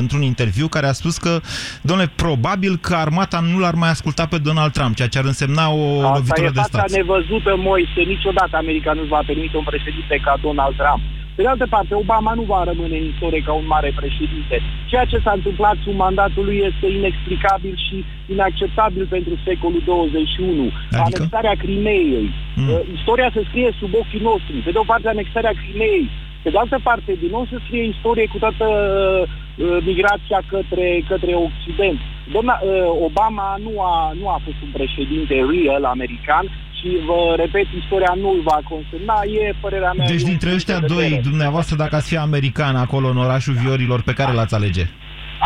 [0.00, 1.40] într-un interviu care a spus că,
[1.82, 5.70] domnule, probabil că armata nu l-ar mai asculta pe Donald Trump, ceea ce ar însemna
[5.70, 6.80] o Asta lovitură de stat.
[6.82, 8.00] Asta e nevăzută, Moise.
[8.06, 11.02] Niciodată America nu va permite un președinte ca Donald Trump.
[11.34, 14.56] Pe de altă parte, Obama nu va rămâne în istorie ca un mare președinte.
[14.90, 20.62] Ceea ce s-a întâmplat sub mandatul lui este inexplicabil și inacceptabil pentru secolul 21.
[20.62, 21.02] Adică?
[21.04, 22.30] Anexarea Crimeei.
[22.56, 22.68] Mm.
[22.68, 24.64] Uh, istoria se scrie sub ochii noștri.
[24.64, 26.10] Pe de o parte, anexarea Crimeei.
[26.42, 28.66] Pe de altă parte, din nou se scrie istorie cu toată
[29.24, 31.98] uh, migrația către, către Occident.
[32.32, 32.70] Doamna, uh,
[33.08, 36.46] Obama nu a, nu a fost un președinte real american,
[36.84, 40.06] și vă repet, istoria nu îl va consemna, e părerea mea...
[40.06, 44.32] Deci dintre ăștia doi, dumneavoastră, dacă ați fi american acolo în orașul Viorilor, pe care
[44.32, 44.84] l-ați alege?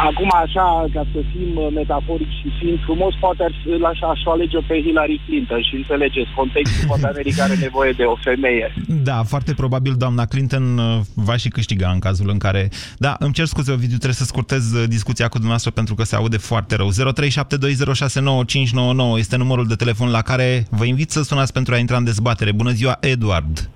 [0.07, 4.21] Acum, așa, ca să fim uh, metaforici și fiind frumos, poate ar fi, așa, aș
[4.25, 8.75] alege pe Hillary Clinton și înțelegeți, contextul, poate America are nevoie de o femeie.
[8.87, 12.69] Da, foarte probabil doamna Clinton uh, va și câștiga în cazul în care...
[12.99, 16.17] Da, îmi cer scuze, Ovidiu, trebuie să scurtez uh, discuția cu dumneavoastră pentru că se
[16.17, 16.89] aude foarte rău.
[16.89, 16.93] 0372069599
[19.17, 22.53] este numărul de telefon la care vă invit să sunați pentru a intra în dezbatere.
[22.53, 23.71] Bună ziua, Eduard!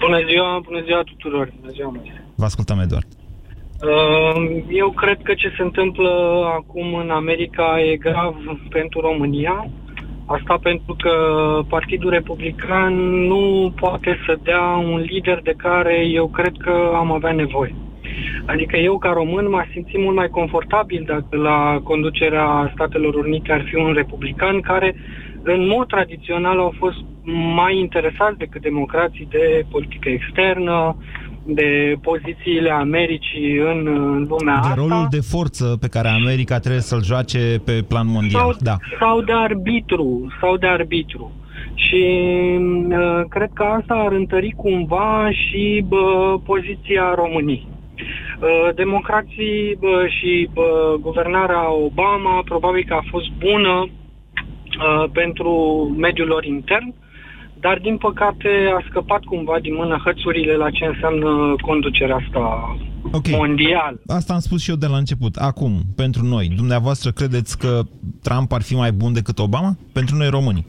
[0.00, 1.52] Bună ziua, bună ziua tuturor!
[1.60, 1.92] Bună ziua,
[2.34, 3.06] Vă ascultăm, Eduard.
[3.12, 3.27] Ehm,
[4.68, 8.36] eu cred că ce se întâmplă acum în America e grav
[8.70, 9.70] pentru România.
[10.26, 11.12] Asta pentru că
[11.68, 12.94] Partidul Republican
[13.26, 17.74] nu poate să dea un lider de care eu cred că am avea nevoie.
[18.46, 23.64] Adică eu, ca român, m-aș simți mult mai confortabil dacă la conducerea Statelor Unite ar
[23.68, 24.94] fi un republican care,
[25.42, 26.98] în mod tradițional, au fost
[27.54, 30.96] mai interesați decât democrații de politică externă,
[31.54, 34.74] de pozițiile Americii în, în lumea de asta.
[34.74, 38.40] De rolul de forță pe care America trebuie să-l joace pe plan mondial.
[38.40, 38.76] Sau, da.
[39.00, 40.26] sau de arbitru.
[40.40, 41.32] Sau de arbitru.
[41.74, 42.04] Și
[42.88, 47.66] uh, cred că asta ar întări cumva și bă, poziția României.
[48.40, 55.50] Uh, democrații bă, și bă, guvernarea Obama probabil că a fost bună uh, pentru
[55.98, 57.07] mediul lor intern, uh,
[57.60, 62.76] dar din păcate a scăpat cumva din mână hățurile la ce înseamnă conducerea asta
[63.12, 63.34] okay.
[63.36, 64.00] mondială.
[64.06, 65.36] Asta am spus și eu de la început.
[65.36, 67.80] Acum, pentru noi, dumneavoastră credeți că
[68.22, 69.76] Trump ar fi mai bun decât Obama?
[69.92, 70.66] Pentru noi românii?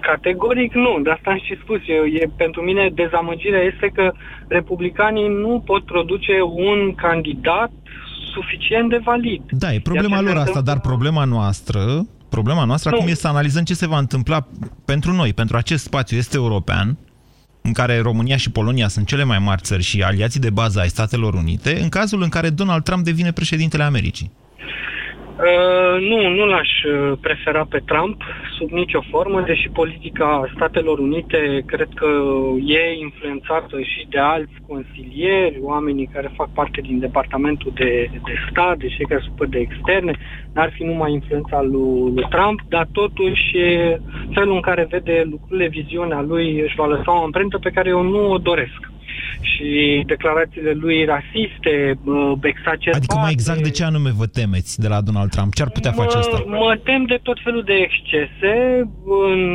[0.00, 2.04] Categoric nu, de asta am și spus eu.
[2.04, 4.12] E, pentru mine dezamăgirea este că
[4.48, 7.70] republicanii nu pot produce un candidat
[8.34, 9.42] suficient de valid.
[9.50, 11.80] Da, e problema lor asta, dar problema noastră
[12.34, 12.96] Problema noastră nu.
[12.96, 14.46] acum este să analizăm ce se va întâmpla
[14.84, 16.96] pentru noi, pentru acest spațiu este european,
[17.62, 20.88] în care România și Polonia sunt cele mai mari țări și aliații de bază ai
[20.88, 24.30] Statelor Unite, în cazul în care Donald Trump devine președintele Americii.
[25.34, 28.22] Uh, nu, nu l-aș uh, prefera pe Trump
[28.58, 32.06] sub nicio formă, deși politica Statelor Unite cred că
[32.66, 38.76] e influențată și de alți consilieri, oamenii care fac parte din Departamentul de, de Stat,
[38.76, 40.12] de cei care sunt de externe,
[40.52, 43.56] n-ar fi numai influența lui, lui Trump, dar totuși
[44.34, 48.02] felul în care vede lucrurile, viziunea lui își va lăsa o amprentă pe care eu
[48.02, 48.92] nu o doresc
[49.40, 51.98] și declarațiile lui rasiste,
[52.42, 52.96] exagerate.
[52.96, 55.54] Adică mai exact de ce anume vă temeți de la Donald Trump?
[55.54, 56.44] Ce ar putea mă, face asta?
[56.46, 58.54] Mă tem de tot felul de excese,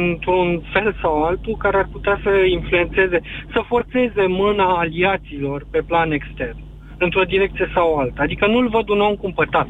[0.10, 3.22] într-un fel sau altul, care ar putea să influențeze,
[3.54, 6.58] să forțeze mâna aliaților pe plan extern,
[6.98, 8.22] într-o direcție sau alta.
[8.22, 9.69] Adică nu-l văd un om cumpătat,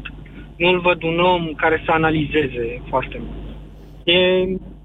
[0.56, 3.38] nu-l văd un om care să analizeze foarte mult.
[4.04, 4.18] E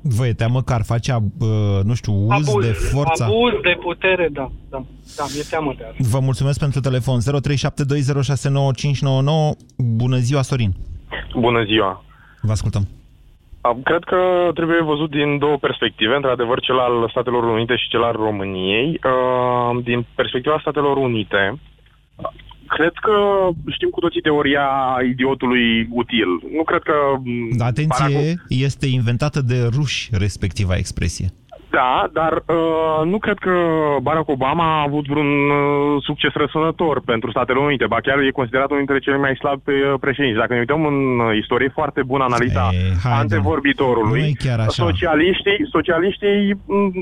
[0.08, 1.18] Vă e teamă că ar face,
[1.84, 3.26] nu știu, uz abuz, de forța?
[3.26, 4.52] Abuz de putere, da.
[4.70, 4.84] Da,
[5.18, 5.98] da mi-e teamă de asta.
[6.10, 7.20] Vă mulțumesc pentru telefon.
[7.20, 7.26] 0372069599.
[9.78, 10.74] Bună ziua, Sorin.
[11.40, 12.04] Bună ziua.
[12.42, 12.88] Vă ascultăm.
[13.84, 18.16] Cred că trebuie văzut din două perspective, într-adevăr cel al Statelor Unite și cel al
[18.16, 19.00] României.
[19.84, 21.60] Din perspectiva Statelor Unite,
[22.68, 23.16] cred că
[23.72, 24.68] știm cu toții teoria
[25.12, 26.28] idiotului util.
[26.58, 26.94] Nu cred că...
[27.58, 28.46] Da, atenție, Barack...
[28.50, 31.28] este inventată de ruși respectiva expresie.
[31.80, 33.56] Da, dar uh, nu cred că
[34.02, 37.86] Barack Obama a avut vreun uh, succes răsunător pentru Statele Unite.
[37.94, 40.40] Ba chiar e considerat unul dintre cele mai slabi uh, președinți.
[40.42, 44.84] Dacă ne uităm în uh, istorie foarte bună analiza Ei, antevorbitorului, chiar așa.
[44.86, 46.94] socialiștii, socialiștii mm,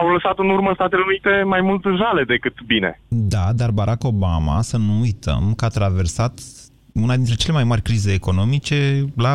[0.00, 3.00] au lăsat în urmă Statele Unite mai mult jale decât bine.
[3.08, 6.32] Da, dar Barack Obama, să nu uităm, că a traversat
[6.92, 9.32] una dintre cele mai mari crize economice, la,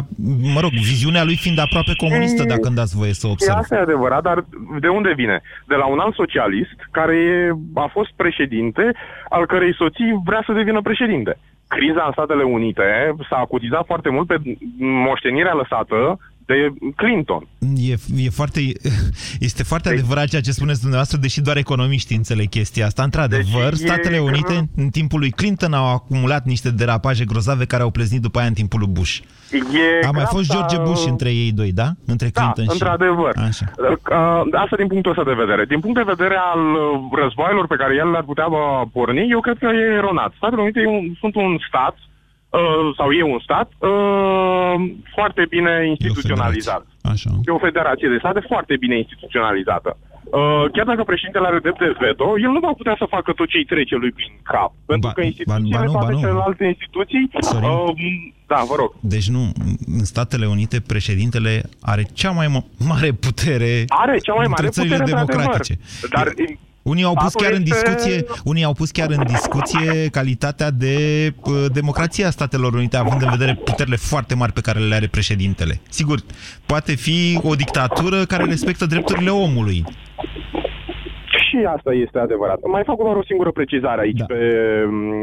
[0.53, 3.57] mă rog, viziunea lui fiind aproape comunistă, dacă îmi dați voie să observ.
[3.57, 4.45] Asta e adevărat, dar
[4.79, 5.41] de unde vine?
[5.67, 7.17] De la un alt socialist care
[7.73, 8.91] a fost președinte,
[9.29, 11.37] al cărei soții vrea să devină președinte.
[11.67, 14.37] Criza în Statele Unite s-a acutizat foarte mult pe
[14.79, 17.47] moștenirea lăsată de Clinton.
[17.89, 18.59] E, e foarte,
[19.39, 23.03] este foarte deci, adevărat ceea ce spuneți dumneavoastră, deși doar economiștii înțeleg chestia asta.
[23.03, 24.81] Într-adevăr, deci Statele Unite, că...
[24.81, 28.53] în timpul lui Clinton, au acumulat niște derapaje grozave care au pleznit după aia în
[28.53, 29.15] timpul lui Bush.
[29.51, 31.89] E A mai fost George Bush între ei doi, da?
[32.05, 32.71] Între da, Clinton și...
[32.71, 33.33] într-adevăr.
[33.49, 33.65] Așa.
[34.63, 35.65] Asta din punctul ăsta de vedere.
[35.65, 36.61] Din punct de vedere al
[37.21, 38.47] războaielor pe care el le-ar putea
[38.91, 40.31] porni, eu cred că e eronat.
[40.35, 40.81] Statele Unite
[41.19, 41.95] sunt un stat
[42.49, 44.75] Uh, sau e un stat uh,
[45.15, 46.81] foarte bine instituționalizat.
[46.81, 47.29] E o, Așa.
[47.45, 49.97] e o federație de state foarte bine instituționalizată.
[50.23, 53.47] Uh, chiar dacă președintele are drept de veto, el nu va putea să facă tot
[53.47, 54.71] ce îi trece lui prin cap.
[54.85, 56.19] Pentru ba, că instituțiile, ba, nu, toate ba, nu.
[56.19, 57.29] celelalte instituții...
[57.33, 57.91] Uh,
[58.47, 58.93] da, vă rog.
[58.99, 59.41] Deci nu,
[59.97, 62.47] în Statele Unite președintele are cea mai
[62.87, 65.79] mare putere are cea mai mare putere, democratice.
[66.09, 66.27] Dar
[66.93, 70.95] unii au pus chiar în discuție, unii au pus chiar în discuție calitatea de
[71.43, 75.07] uh, democrație a Statelor Unite, având în vedere puterile foarte mari pe care le are
[75.07, 75.73] președintele.
[75.89, 76.17] Sigur,
[76.65, 79.83] poate fi o dictatură care respectă drepturile omului.
[81.45, 82.59] Și asta este adevărat.
[82.71, 84.25] Mai fac doar o singură precizare aici da.
[84.25, 84.39] pe,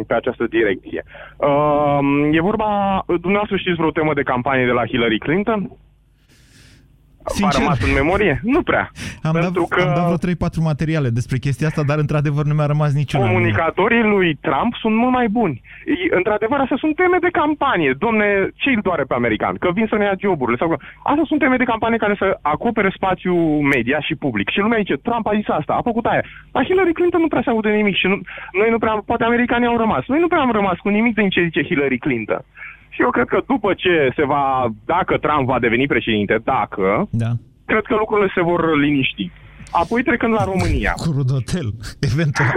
[0.07, 1.05] pe această direcție.
[1.37, 1.99] Uh,
[2.33, 2.69] e vorba,
[3.07, 5.71] dumneavoastră știți vreo temă de campanie de la Hillary Clinton?
[7.27, 8.41] Sincer, a rămas în memorie?
[8.43, 8.91] Nu prea.
[9.23, 12.55] Am, pentru dat, că am dat vreo 3-4 materiale despre chestia asta, dar într-adevăr nu
[12.55, 13.27] mi-a rămas niciuna.
[13.27, 15.63] Comunicatorii lui Trump sunt mult mai buni.
[16.11, 17.95] Într-adevăr, astea sunt teme de campanie.
[17.99, 19.55] Domne, ce îl doare pe american?
[19.57, 20.57] Că vin să ne ia joburile.
[20.61, 20.81] Sau...
[21.03, 23.43] Astea sunt teme de campanie care să acopere spațiul
[23.75, 24.49] media și public.
[24.51, 26.25] Și lumea zice, Trump a zis asta, a făcut aia.
[26.53, 28.17] Dar Hillary Clinton nu prea se aude nimic și nu,
[28.61, 30.05] noi nu prea, poate americanii au rămas.
[30.07, 32.43] Noi nu prea am rămas cu nimic din ce zice Hillary Clinton.
[32.95, 37.31] Și eu cred că după ce se va, dacă Trump va deveni președinte, dacă, da.
[37.67, 39.31] cred că lucrurile se vor liniști.
[39.71, 40.93] Apoi trecând la România.
[40.97, 41.69] Cu rudotel,
[42.01, 42.53] eventual.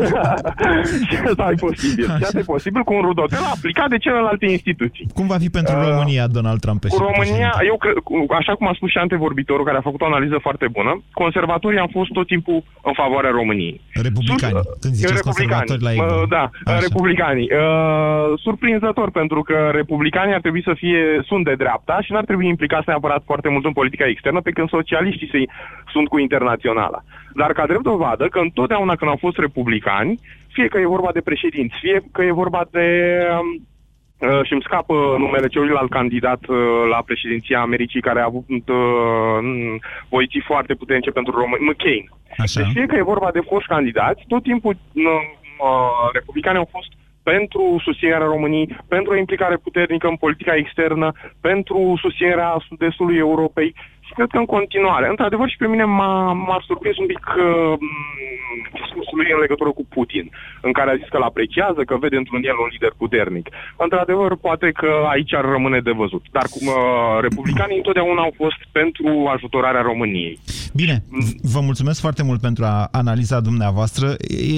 [1.10, 2.06] și asta e posibil.
[2.06, 5.08] Și asta e posibil cu un rudotel aplicat de celelalte instituții.
[5.14, 6.86] Cum va fi pentru uh, România, Donald Trump?
[6.86, 7.94] Cu România, eu cred,
[8.40, 11.90] așa cum a spus și antevorbitorul, care a făcut o analiză foarte bună, conservatorii au
[11.92, 13.82] fost tot timpul în favoarea României.
[13.94, 14.54] Republicani.
[14.54, 16.00] Sur, Când ziceți conservatori la ei.
[16.00, 16.80] Uh, da, așa.
[16.80, 17.50] republicanii.
[17.52, 22.48] Uh, surprinzător, pentru că republicanii ar trebui să fie, sunt de dreapta și n-ar trebui
[22.48, 25.40] implicați neapărat foarte mult în politica externă, pe când socialiștii se,
[25.92, 27.04] sunt cu internaționala.
[27.34, 31.22] Dar ca drept dovadă că întotdeauna când au fost republicani, fie că e vorba de
[31.22, 32.88] președinți, fie că e vorba de...
[34.20, 36.58] Uh, și îmi scapă numele celuilalt candidat uh,
[36.90, 39.40] la președinția Americii care a avut uh,
[40.10, 42.10] poziții foarte puternice pentru români, McCain.
[42.38, 42.62] Așa.
[42.62, 46.92] Deci fie că e vorba de foști candidați, tot timpul uh, uh, republicanii au fost
[47.34, 53.76] pentru susținerea României, pentru o implicare puternică în politica externă, pentru susținerea sud-estului Europei
[54.16, 55.06] cred că în continuare.
[55.10, 57.74] Într-adevăr și pe mine m-a, m-a surprins un pic uh,
[58.80, 60.26] discursul lui în legătură cu Putin,
[60.62, 63.46] în care a zis că îl apreciază, că vede într-un el un lider puternic.
[63.86, 66.24] Într-adevăr, poate că aici ar rămâne de văzut.
[66.32, 66.76] Dar cum uh,
[67.22, 70.40] republicanii întotdeauna au fost pentru ajutorarea României.
[70.74, 70.96] Bine,
[71.54, 74.08] vă mulțumesc foarte mult pentru a analiza dumneavoastră.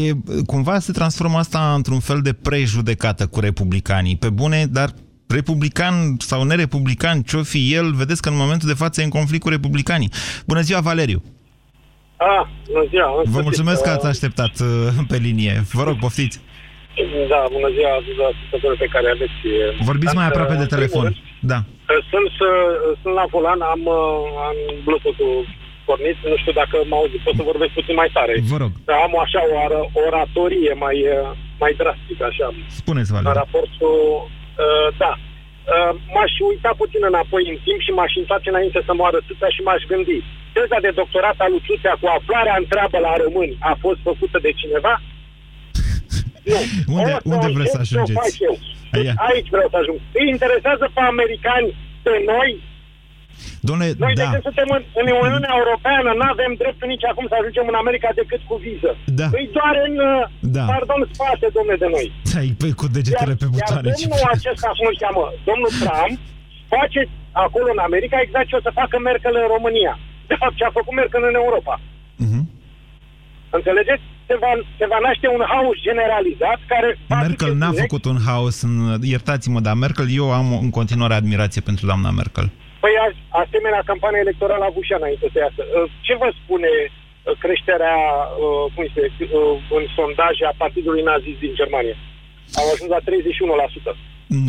[0.07, 0.11] E,
[0.45, 4.17] cumva se transformă asta într-un fel de prejudecată cu republicanii.
[4.17, 4.89] Pe bune, dar
[5.33, 9.43] republican sau nerepublican, ce-o fi el, vedeți că în momentul de față e în conflict
[9.43, 10.11] cu republicanii.
[10.47, 11.19] Bună ziua, Valeriu!
[12.17, 13.07] Ah, bună ziua!
[13.35, 14.67] Vă mulțumesc că ați așteptat uh,
[15.11, 15.53] pe linie.
[15.77, 16.37] Vă rog, poftiți!
[17.31, 17.91] Da, bună ziua,
[18.31, 19.39] ascultători pe care aveți.
[19.89, 21.05] Vorbiți mai aproape de telefon.
[21.51, 21.59] Da.
[22.11, 22.29] Sunt,
[23.01, 23.83] sunt la volan, am,
[24.49, 25.21] am bluetooth
[25.87, 28.33] pornit, nu știu dacă mă auzi, pot să vorbesc puțin mai tare.
[28.53, 28.71] Vă rog.
[29.05, 29.55] Am așa o
[30.07, 30.97] oratorie mai,
[31.63, 32.47] mai drastică, așa.
[32.81, 33.31] Spuneți, Valeriu.
[33.31, 33.89] În raport cu...
[34.63, 35.13] Uh, da.
[35.73, 39.61] Uh, m-aș uita puțin înapoi în timp și m-aș întoarce înainte să moară Țuțea și
[39.67, 40.17] m-aș gândi.
[40.55, 44.51] Teza de doctorat al lui Țuțea cu aflarea întreabă la români a fost făcută de
[44.61, 44.93] cineva?
[46.51, 46.59] Nu.
[46.97, 48.19] unde, O unde să vreți să încerc o ajungeți?
[48.21, 48.55] fac eu.
[48.97, 49.13] Aia.
[49.29, 49.99] Aici vreau să ajung.
[50.19, 51.69] Îi interesează pe americani,
[52.05, 52.49] pe noi,
[53.67, 57.35] Domnule, noi da, decât suntem în, în Uniunea Europeană, nu avem dreptul nici acum să
[57.37, 58.91] ajungem în America decât cu viză.
[59.19, 59.27] Da.
[59.39, 60.21] Îi doar în, uh,
[60.55, 60.63] Da.
[60.73, 62.05] pardon, spate, domnule, de noi.
[62.39, 63.87] ai păi, cu degetele pe Iar butoane.
[63.99, 66.15] domnul acesta, cum îl cheamă, domnul Trump,
[66.75, 66.99] face
[67.45, 69.93] acolo în America exact ce o să facă Merkel în România.
[70.31, 71.75] De fapt, ce a făcut Merkel în Europa.
[72.25, 72.41] Mhm.
[73.57, 74.03] Înțelegeți?
[74.27, 78.03] Se va, se va naște un haos generalizat care va Merkel duce n-a direct- făcut
[78.11, 82.49] un haos, în, iertați-mă, dar Merkel, eu am în continuare admirație pentru doamna Merkel.
[82.83, 85.61] Păi a- asemenea campanie electorală a avut și ea înainte să iasă.
[85.67, 87.97] Uh, Ce vă spune uh, creșterea
[88.43, 91.97] uh, cum este, uh, în sondaje a partidului nazist din Germania?
[92.59, 93.95] Au ajuns la 31%.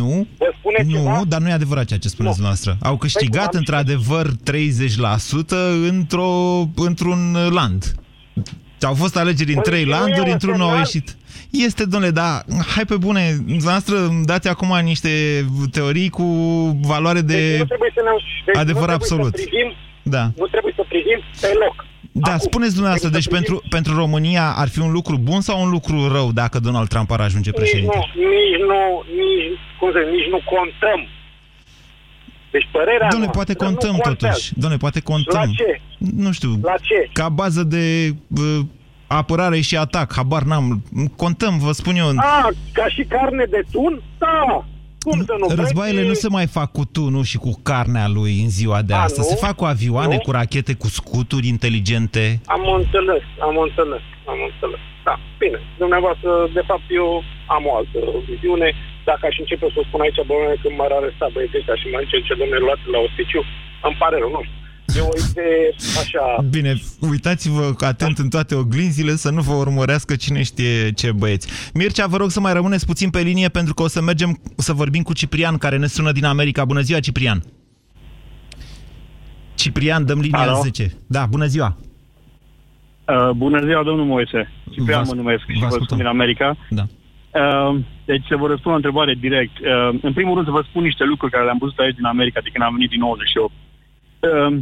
[0.01, 0.13] Nu,
[0.43, 1.21] Vă spune nu, ceva?
[1.33, 2.73] dar nu e adevărat ceea ce spuneți dumneavoastră.
[2.91, 6.31] Au câștigat, Păi, într-adevăr, 30% într-o,
[6.89, 7.21] într-un
[7.59, 7.83] land.
[8.87, 10.85] Au fost alegeri în Păi, trei nu e landuri, un într-unul au semnal.
[10.85, 11.17] ieșit.
[11.51, 12.43] Este, domnule, da,
[12.75, 15.09] hai pe bune, dumneavoastră îmi dați acum niște
[15.73, 16.25] teorii cu
[16.83, 18.11] valoare de Deci nu trebuie să ne
[18.45, 19.35] deci nu adevăr trebuie absolut.
[19.37, 20.23] Să privim, Da.
[20.37, 21.85] Nu trebuie să privim pe loc.
[22.13, 26.09] Da, spuneți dumneavoastră, deci pentru, pentru România ar fi un lucru bun sau un lucru
[26.17, 27.97] rău dacă Donald Trump ar ajunge Nici președinte?
[27.97, 28.03] nu,
[28.35, 28.81] nici nu,
[29.21, 31.01] nici, cum să, zic, nici nu contăm.
[32.51, 34.17] Deci părerea Doamne, noastră poate nu contăm contează.
[34.37, 34.53] totuși.
[34.59, 35.41] Doamne, poate contăm.
[35.41, 35.81] La ce?
[35.99, 36.51] Nu știu.
[36.63, 37.09] La ce?
[37.13, 38.59] Ca bază de uh,
[39.07, 40.83] apărare și atac, habar n-am.
[41.17, 42.09] Contăm, vă spun eu.
[42.17, 44.03] A, ca și carne de tun?
[44.19, 44.65] Da.
[45.03, 45.55] Cum să nu?
[45.55, 49.01] Războaiele nu se mai fac cu tunul și cu carnea lui în ziua de A,
[49.03, 49.29] astăzi.
[49.31, 49.37] nu?
[49.37, 50.21] Se fac cu avioane, Nu?
[50.21, 52.41] cu rachete, cu scuturi inteligente.
[52.47, 54.81] Am înțeles, am înțeles, am înțeles.
[55.05, 55.59] Da, bine.
[55.79, 57.23] Dumneavoastră, de fapt, eu
[57.57, 57.99] am o altă
[58.31, 58.69] viziune.
[59.09, 62.03] Dacă aș începe să o spun aici, bă, când m-ar aresta băieții ăștia și m-ar
[62.05, 63.43] zice ce domnule luați la ospiciu,
[63.87, 64.59] îmi pare rău, nu știu.
[64.97, 66.23] E o idee așa...
[66.57, 66.73] Bine,
[67.11, 71.71] uitați-vă atent în toate oglinzile să nu vă urmărească cine știe ce băieți.
[71.75, 74.73] Mircea, vă rog să mai rămâneți puțin pe linie pentru că o să mergem să
[74.73, 76.65] vorbim cu Ciprian care ne sună din America.
[76.65, 77.43] Bună ziua, Ciprian!
[79.55, 80.61] Ciprian, dăm linia Alo?
[80.63, 80.93] 10.
[81.07, 81.77] Da, bună ziua!
[83.05, 84.53] Uh, bună ziua, domnul Moise.
[84.71, 85.85] Ciprian Vă mă numesc și vă ascultăm.
[85.87, 86.57] spun din America.
[86.71, 86.83] Da.
[87.31, 87.81] Uh,
[88.13, 89.57] deci să vă răspund la o întrebare direct.
[89.59, 92.41] Uh, în primul rând să vă spun niște lucruri care le-am văzut aici din America
[92.45, 93.53] de când am venit din 98.
[93.53, 94.57] Uh,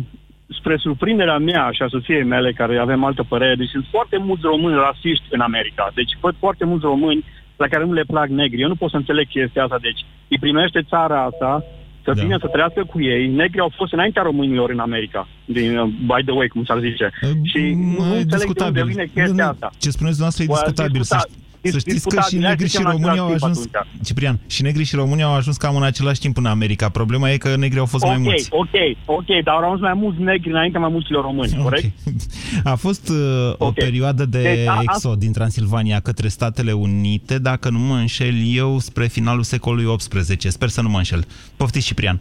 [0.58, 4.44] spre surprinderea mea și a soției mele, care avem altă părere, deci sunt foarte mulți
[4.52, 5.84] români rasiști în America.
[5.94, 7.24] Deci văd foarte mulți români
[7.56, 8.60] la care nu le plac negri.
[8.60, 9.78] Eu nu pot să înțeleg chestia asta.
[9.88, 11.64] Deci îi primește țara asta
[12.04, 12.22] să Da.
[12.22, 13.26] vină să trăiască cu ei.
[13.26, 15.28] Negri au fost înaintea românilor în America.
[15.44, 17.10] Din, uh, by the way, cum s-ar zice.
[17.42, 18.84] și nu e înțeleg de unde discutabil.
[18.84, 19.70] vine Nu, chestia nu, asta.
[19.80, 21.02] Ce spuneți dumneavoastră e Bă, discutabil.
[21.02, 23.18] Să, discuta- ști- să știți că și discutabil, hai negri să și zicem în românii
[23.18, 23.58] au același ajuns...
[23.60, 24.06] timp atunci.
[24.06, 26.88] Ciprian, și negri și românii au ajuns cam în același timp în America.
[26.88, 28.48] Problema e că negri au fost mai ok, mulți.
[28.50, 28.68] ok,
[29.04, 31.92] ok, dar au ajuns mai mulți negri înainte mai mulților români, corect?
[32.72, 37.38] A fost uh, o perioadă de Deci, a- a- exod din Transilvania către Statele Unite,
[37.38, 40.50] dacă nu mă înșel eu, spre finalul secolului XVIII.
[40.50, 41.24] Sper să nu mă înșel.
[41.56, 42.20] Poftiți, Ciprian.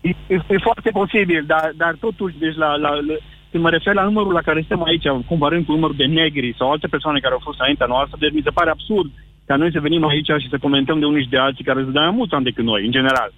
[0.00, 3.14] E, e, e foarte posibil, dar, dar totuși, deci la, la, la,
[3.52, 6.70] când mă refer la numărul la care suntem aici, comparând cu numărul de negri sau
[6.70, 9.10] alte persoane care au fost înaintea noastră, deci mi se pare absurd
[9.46, 11.92] ca noi să venim aici și să comentăm de unii și de alții care sunt
[11.92, 13.30] de mai mulți ani decât noi, în general.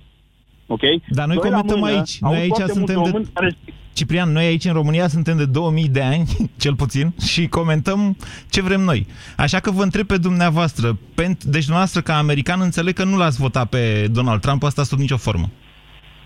[0.66, 0.84] Ok?
[1.08, 2.18] Dar noi Doi la comentăm mână, aici.
[2.20, 3.16] au Noi aici foarte suntem mulți de...
[3.16, 3.56] români Care...
[3.92, 6.24] Ciprian, noi aici în România suntem de 2000 de ani,
[6.62, 8.16] cel puțin, și comentăm
[8.50, 9.06] ce vrem noi.
[9.36, 13.40] Așa că vă întreb pe dumneavoastră, pentru, deci dumneavoastră ca american înțeleg că nu l-ați
[13.40, 15.50] votat pe Donald Trump asta sub nicio formă.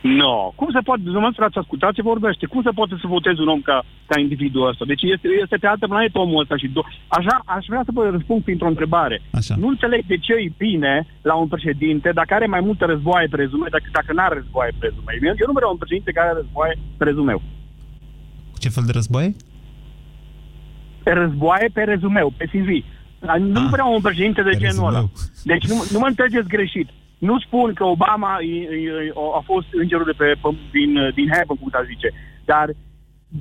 [0.02, 0.52] No.
[0.54, 3.60] Cum se poate, dumneavoastră ați ascultat ce vorbește, cum se poate să votezi un om
[3.60, 4.84] ca, ca individul ăsta?
[4.84, 8.08] Deci este, este pe altă planetă omul ăsta și do- așa aș vrea să vă
[8.10, 9.22] răspund printr-o întrebare.
[9.32, 9.54] Așa.
[9.58, 13.66] Nu înțeleg de ce îi bine la un președinte dacă are mai multe războaie prezume,
[13.70, 15.12] dacă, dacă n-are războaie prezume.
[15.22, 17.42] Eu, eu nu vreau un președinte care are războaie prezumeu.
[18.58, 19.34] Ce fel de războaie?
[21.04, 22.68] Războaie pe rezumeu, pe CV.
[23.38, 24.88] Nu Ah, vreau un președinte de pe genul ăla.
[24.88, 25.10] rezumeu.
[25.44, 26.88] Deci nu, nu mă înțelegeți greșit.
[27.18, 28.56] Nu spun că Obama e,
[28.88, 32.08] e, a fost îngerul de pe, păm- din, din heaven, cum s-ar zice.
[32.44, 32.66] Dar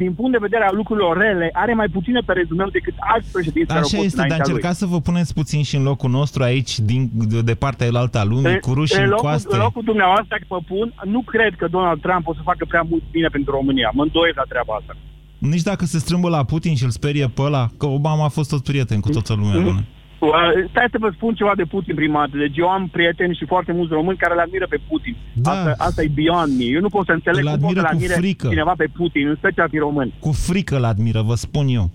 [0.01, 3.67] din punct de vedere al lucrurilor rele, are mai puține pe rezumeu decât alți președinți
[3.67, 4.55] care au Așa fost este, dar înaintea lui.
[4.55, 8.17] încercați să vă puneți puțin și în locul nostru aici, din, de, de partea elaltă
[8.19, 9.55] a lumii, În- cu ruși în în locul, coaste.
[9.55, 13.03] în locul dumneavoastră, vă pun, nu cred că Donald Trump o să facă prea mult
[13.11, 13.89] bine pentru România.
[13.93, 14.93] Mă îndoiesc la treaba asta.
[15.37, 18.49] Nici dacă se strâmbă la Putin și îl sperie pe ăla, că Obama a fost
[18.49, 19.55] tot prieten cu toată lumea.
[19.55, 19.63] Mhm.
[19.63, 19.83] bună.
[20.19, 20.29] Uh,
[20.69, 22.37] Stai să vă spun ceva de Putin prima dată.
[22.37, 25.15] Deci eu am prieteni și foarte mulți români care îl admiră pe Putin.
[25.33, 25.51] Da.
[25.51, 26.63] Asta, asta e beyond me.
[26.63, 28.47] Eu nu pot să înțeleg Îl cum pot admiră să-l cu admire frică.
[28.47, 30.13] cineva pe Putin, în special fi român.
[30.19, 31.89] Cu frică îl admiră, vă spun eu.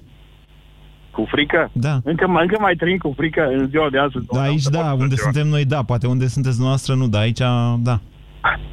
[1.11, 1.71] Cu frică?
[1.73, 2.01] Da.
[2.05, 4.27] Încă, mai- încă mai trăim cu frică în ziua de astăzi.
[4.33, 7.39] Da, aici da, unde suntem noi, da, poate unde sunteți noastră, nu, dar aici,
[7.79, 8.01] da.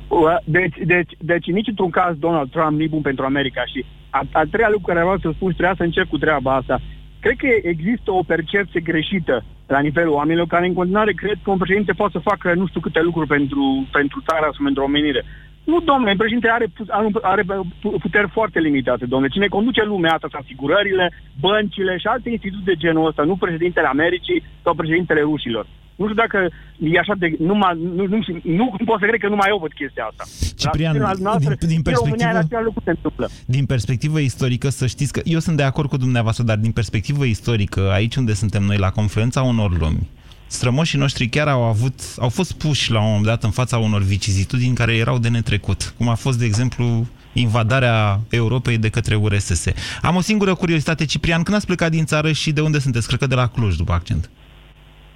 [0.08, 3.86] Uh, Deci, deci, deci nici într-un caz Donald Trump nu e bun pentru America și
[4.10, 6.82] a, al treia lucru care vreau să spun și trebuia să încep cu treaba asta.
[7.22, 11.58] Cred că există o percepție greșită la nivelul oamenilor care în continuare cred că un
[11.58, 15.24] președinte poate să facă nu știu câte lucruri pentru, pentru țara sau pentru omenire.
[15.64, 17.44] Nu, domnule, președinte are, pu- are, are
[17.82, 19.32] puteri foarte limitate, domnule.
[19.32, 23.88] Cine conduce lumea asta sunt asigurările, băncile și alte instituții de genul ăsta, nu președintele
[23.88, 25.66] Americii sau președintele rușilor.
[26.00, 26.38] Nu știu dacă
[26.94, 27.28] e așa de...
[27.40, 28.20] Nu, nu, nu, nu,
[28.60, 30.24] nu, nu pot să cred că nu mai eu văd chestia asta.
[30.56, 33.30] Ciprian, La- la noastră, din- din în România, perspectivă- la același lucru se întâmplă.
[33.46, 37.26] Din perspectivă istorică, să știți că eu sunt de acord cu dumneavoastră, dar din perspectivă
[37.26, 40.10] istorică, aici unde suntem noi, la confluența unor lumi,
[40.48, 44.02] strămoșii noștri chiar au avut, au fost puși la un moment dat în fața unor
[44.02, 49.66] vicizitudini care erau de netrecut, cum a fost, de exemplu, invadarea Europei de către URSS.
[50.02, 53.08] Am o singură curiozitate, Ciprian, când ați plecat din țară și de unde sunteți?
[53.08, 54.30] Cred că de la Cluj, după accent.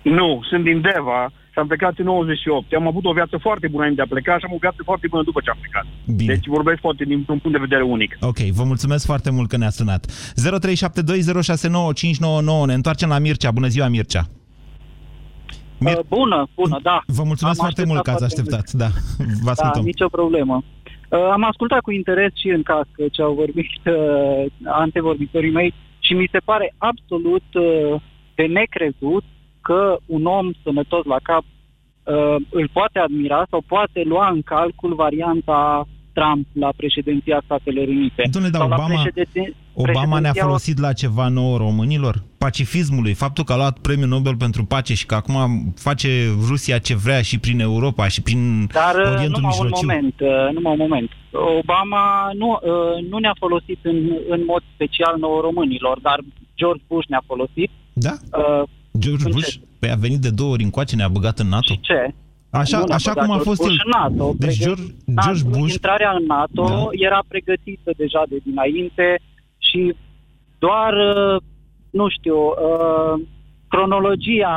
[0.04, 2.74] Nu, sunt din Deva și am plecat în 98.
[2.74, 5.08] Am avut o viață foarte bună înainte de a pleca și am o viață foarte
[5.08, 5.86] bună după ce am plecat.
[6.16, 6.34] Bine.
[6.34, 8.18] Deci vorbesc foarte din un punct de vedere unic.
[8.22, 10.06] Ok, vă mulțumesc foarte mult că ne-a sunat.
[10.06, 12.66] 0372069599.
[12.66, 13.52] Ne întoarcem la Mircea.
[13.52, 14.24] Bună ziua, Mircea.
[15.78, 17.02] Uh, bună, bună, da.
[17.06, 18.72] Vă mulțumesc Am foarte mult că ați foarte așteptat.
[18.72, 18.88] Da,
[19.18, 19.84] vă Da, ascultăm.
[19.84, 20.64] nicio problemă.
[21.10, 26.14] Uh, am ascultat cu interes și în cască ce au vorbit uh, antevorbitorii mei și
[26.14, 28.02] mi se pare absolut uh,
[28.36, 29.24] de necrezut
[29.68, 31.44] că un om sănătos la cap
[32.04, 38.22] uh, îl poate admira sau poate lua în calcul varianta Trump la președinția Statelor Unite.
[38.28, 42.16] Dom'le, dar Sau la Obama- președinția- Obama ne-a președinția- folosit la ceva nouă românilor?
[42.38, 45.36] Pacifismului, faptul că a luat premiul Nobel pentru pace și că acum
[45.76, 46.10] face
[46.50, 49.86] Rusia ce vrea și prin Europa și prin Dar uh, Orientul numai un Mijlociu.
[49.88, 51.10] moment, uh, numai un moment.
[51.60, 53.98] Obama nu, uh, nu ne-a folosit în,
[54.30, 56.20] în mod special nouă românilor, dar
[56.56, 57.70] George Bush ne-a folosit.
[57.94, 58.14] Da?
[58.94, 59.60] Uh, George în Bush ce?
[59.80, 61.74] păi a venit de două ori încoace, ne-a băgat în NATO.
[61.82, 62.14] ce?
[62.50, 63.82] Așa, Nu ne-a așa băgat cum a George fost Bush el.
[63.86, 64.34] în NATO.
[64.38, 64.84] Deci Pregătit- George,
[65.26, 65.72] George Da, Bush...
[65.74, 66.88] Intrarea în NATO Da.
[67.08, 69.08] era pregătită deja de dinainte
[69.58, 69.96] și
[70.60, 71.42] doar, uh,
[71.90, 73.22] nu știu, uh,
[73.68, 74.56] cronologia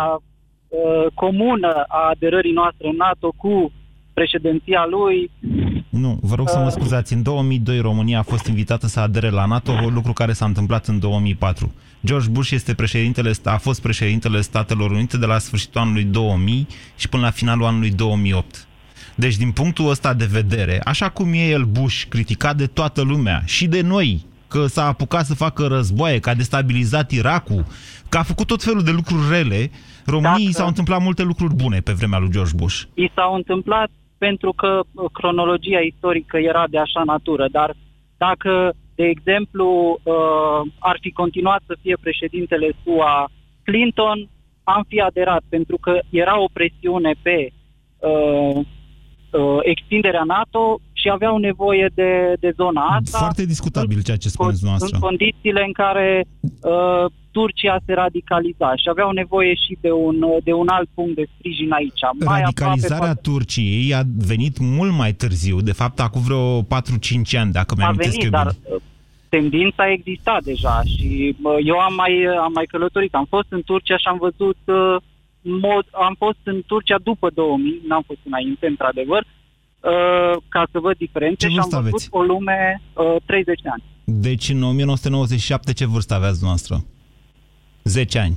[0.68, 3.72] uh, comună a aderării noastre în NATO cu
[4.14, 5.30] președinția lui
[5.88, 6.70] Nu, vă rog să mă Uh.
[6.70, 7.12] scuzați.
[7.12, 10.86] În 2002 România a fost invitată să adere la NATO, un lucru care s-a întâmplat
[10.86, 11.72] în 2004.
[12.04, 16.66] George Bush este președintele, a fost președintele Statelor Unite de la sfârșitul anului 2000
[16.96, 18.66] și până la finalul anului 2008.
[19.14, 23.42] Deci, din punctul ăsta de vedere, așa cum e el Bush criticat de toată lumea
[23.44, 27.64] și de noi, că s-a apucat să facă războaie, că a destabilizat Irakul,
[28.08, 29.70] că a făcut tot felul de lucruri rele,
[30.06, 32.82] României Dacă- s-au întâmplat multe lucruri bune pe vremea lui George Bush.
[32.94, 37.74] i s-au întâmplat pentru că uh, cronologia istorică era de așa natură, dar
[38.16, 43.30] dacă, de exemplu, uh, ar fi continuat să fie președintele SUA
[43.64, 44.28] Clinton,
[44.64, 47.52] am fi aderat, pentru că era o presiune pe
[47.98, 53.18] uh, uh, extinderea NATO și aveau nevoie de, de zona asta.
[53.18, 54.98] Foarte discutabil ceea ce spuneți în noastră.
[54.98, 60.68] condițiile în care uh, Turcia se radicaliza și aveau nevoie și de un, de un
[60.68, 62.00] alt punct de sprijin aici.
[62.24, 64.02] Mai Radicalizarea aproape, Turciei a
[64.32, 66.66] venit mult mai târziu, de fapt acum vreo 4-5
[67.42, 68.74] ani, dacă a mi-am venit, eu dar bine.
[68.74, 68.82] uh,
[69.28, 72.12] tendința exista deja și uh, eu am mai,
[72.46, 73.14] am mai călătorit.
[73.14, 74.96] Am fost în Turcia și am văzut uh,
[75.46, 79.26] mod, am fost în Turcia după 2000, n-am fost înainte, într-adevăr,
[79.90, 82.08] uh, ca să văd diferențe Ce și am vârstă văzut aveți?
[82.10, 83.82] o lume uh, 30 de ani.
[84.04, 86.84] Deci în 1997 ce vârstă aveați noastră?
[87.84, 88.36] 10 ani.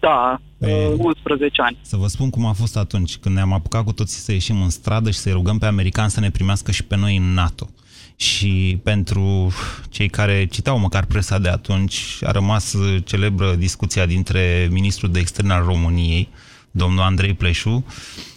[0.00, 0.86] Da, E.
[0.86, 1.78] uh, 11 ani.
[1.80, 4.68] Să vă spun cum a fost atunci, când ne-am apucat cu toții să ieșim în
[4.70, 7.68] stradă și să-i rugăm pe americani să ne primească și pe noi în NATO.
[8.16, 9.52] Și pentru
[9.90, 15.52] cei care citau măcar presa de atunci, a rămas celebră discuția dintre ministrul de externe
[15.52, 16.28] al României,
[16.70, 17.84] domnul Andrei Pleșu,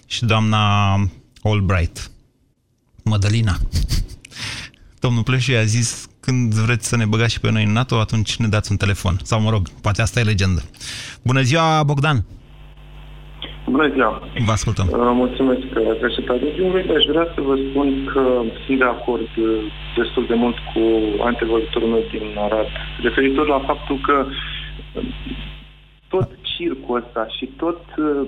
[0.05, 0.93] și doamna
[1.43, 2.11] Albright.
[3.03, 3.55] Mădălina.
[4.99, 8.35] Domnul Pleșu i-a zis când vreți să ne băgați și pe noi în NATO, atunci
[8.35, 9.15] ne dați un telefon.
[9.23, 10.61] Sau, mă rog, poate asta e legendă.
[11.23, 12.25] Bună ziua, Bogdan!
[13.69, 14.11] Bună ziua!
[14.45, 14.87] Vă ascultăm.
[14.91, 16.95] Uh, mulțumesc că ați receptat radiul.
[16.97, 18.23] Aș vrea să vă spun că
[18.65, 19.47] sunt de acord uh,
[19.97, 20.81] destul de mult cu
[21.29, 22.67] antevorbitorul meu din Arad,
[23.01, 25.30] referitor la faptul că uh, tot
[26.61, 28.27] circul ăsta și tot, uh,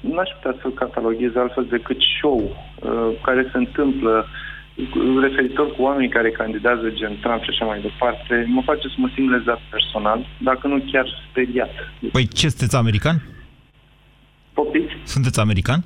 [0.00, 4.26] n-aș putea să-l cataloghez altfel decât show uh, care se întâmplă
[5.20, 9.08] referitor cu oamenii care candidează gen Trump și așa mai departe, mă face să mă
[9.14, 11.70] simt lezat personal, dacă nu chiar speriat.
[12.12, 13.16] Păi ce, sunteți american?
[14.52, 14.92] Poftiți?
[15.04, 15.80] Sunteți american?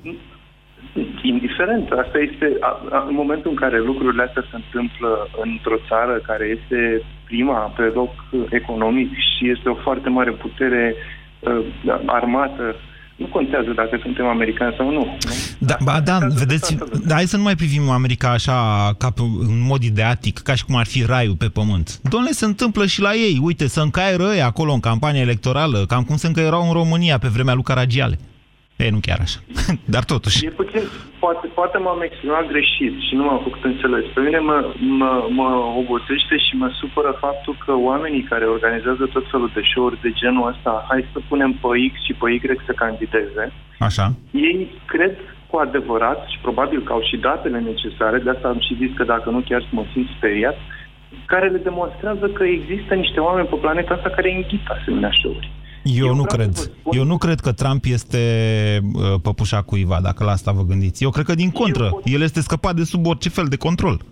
[1.21, 6.15] Indiferent, asta este a, a, în momentul în care lucrurile astea se întâmplă într-o țară
[6.29, 8.11] care este prima pe loc
[8.49, 11.16] economic și este o foarte mare putere uh,
[12.05, 12.75] armată
[13.17, 14.93] nu contează dacă suntem americani sau nu.
[14.93, 15.17] nu?
[15.57, 18.53] Da, ba, da, vedeți, da, hai să nu mai privim America așa
[18.97, 21.99] ca pe, în mod ideatic, ca și cum ar fi raiul pe pământ.
[22.09, 23.39] Domnule, se întâmplă și la ei.
[23.43, 27.27] Uite, să încaieră ei acolo în campania electorală, cam cum se încăierau în România pe
[27.27, 28.19] vremea lui Caragiale.
[28.77, 29.39] E, nu chiar așa.
[29.93, 30.45] Dar totuși.
[30.45, 30.83] E puțin,
[31.19, 34.05] poate, poate m-am exprimat greșit și nu m-am făcut înțeles.
[34.13, 34.57] Pe mine mă,
[35.01, 35.49] mă, mă
[35.81, 40.47] obosește și mă supără faptul că oamenii care organizează tot felul de show-uri de genul
[40.51, 43.43] ăsta, hai să punem pe X și pe Y să candideze,
[43.79, 44.05] Așa.
[44.31, 45.15] ei cred
[45.49, 49.03] cu adevărat și probabil că au și datele necesare, de asta am și zis că
[49.03, 50.57] dacă nu chiar să mă simt speriat,
[51.25, 55.51] care le demonstrează că există niște oameni pe planeta asta care înghit asemenea show-uri.
[55.95, 56.71] Eu, eu nu cred.
[56.91, 61.03] Eu nu cred că Trump este uh, păpușa cuiva, dacă la asta vă gândiți.
[61.03, 62.01] Eu cred că din contră, eu...
[62.13, 64.05] el este scăpat de sub orice fel de control.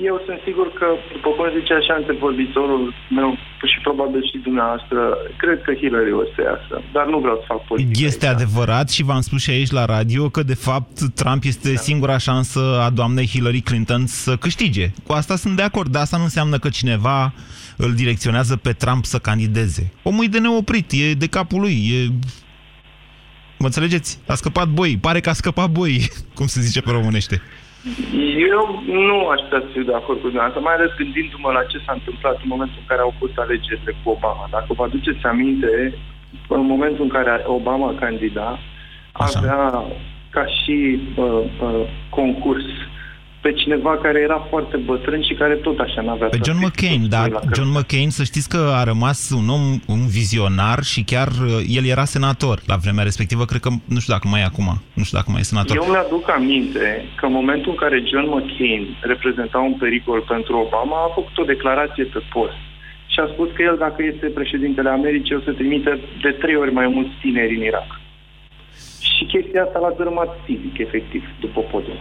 [0.00, 3.30] Eu sunt sigur că, după cum zicea așa antevorbitorul meu
[3.72, 7.64] și probabil și dumneavoastră, cred că Hillary o să iasă, dar nu vreau să fac
[7.66, 8.04] politică.
[8.04, 8.34] Este aici.
[8.34, 11.80] adevărat și v-am spus și aici la radio că, de fapt, Trump este da.
[11.80, 14.90] singura șansă a doamnei Hillary Clinton să câștige.
[15.06, 17.32] Cu asta sunt de acord, dar asta nu înseamnă că cineva
[17.76, 19.92] îl direcționează pe Trump să candideze.
[20.02, 22.12] Omul e de neoprit, e de capul lui, e...
[23.58, 24.18] Mă înțelegeți?
[24.26, 27.42] A scăpat boi, pare că a scăpat boi, cum se zice pe românește.
[28.52, 31.78] Eu nu aș putea să fiu de acord cu dumneavoastră, mai ales gândindu-mă la ce
[31.84, 34.44] s-a întâmplat în momentul în care au fost alegerile cu Obama.
[34.50, 35.72] Dacă vă aduceți aminte,
[36.48, 38.58] în momentul în care Obama candida,
[39.12, 39.38] Așa.
[39.38, 39.84] avea
[40.30, 40.76] ca și
[41.16, 42.64] uh, uh, concurs
[43.42, 46.28] pe cineva care era foarte bătrân și care tot așa n-avea...
[46.28, 49.64] Pe John McCain, dar John McCain, să știți că a rămas un om,
[49.94, 54.12] un vizionar și chiar uh, el era senator la vremea respectivă, cred că, nu știu
[54.12, 54.68] dacă mai e acum,
[54.98, 55.76] nu știu dacă mai e senator.
[55.76, 58.82] Eu mi-aduc aminte că în momentul în care John McCain
[59.12, 62.60] reprezenta un pericol pentru Obama, a făcut o declarație pe post
[63.12, 66.72] și a spus că el, dacă este președintele Americii, o să trimite de trei ori
[66.72, 67.90] mai mulți tineri în Irak.
[69.02, 71.98] Și chestia asta l-a dărâmat fizic, efectiv, după podium.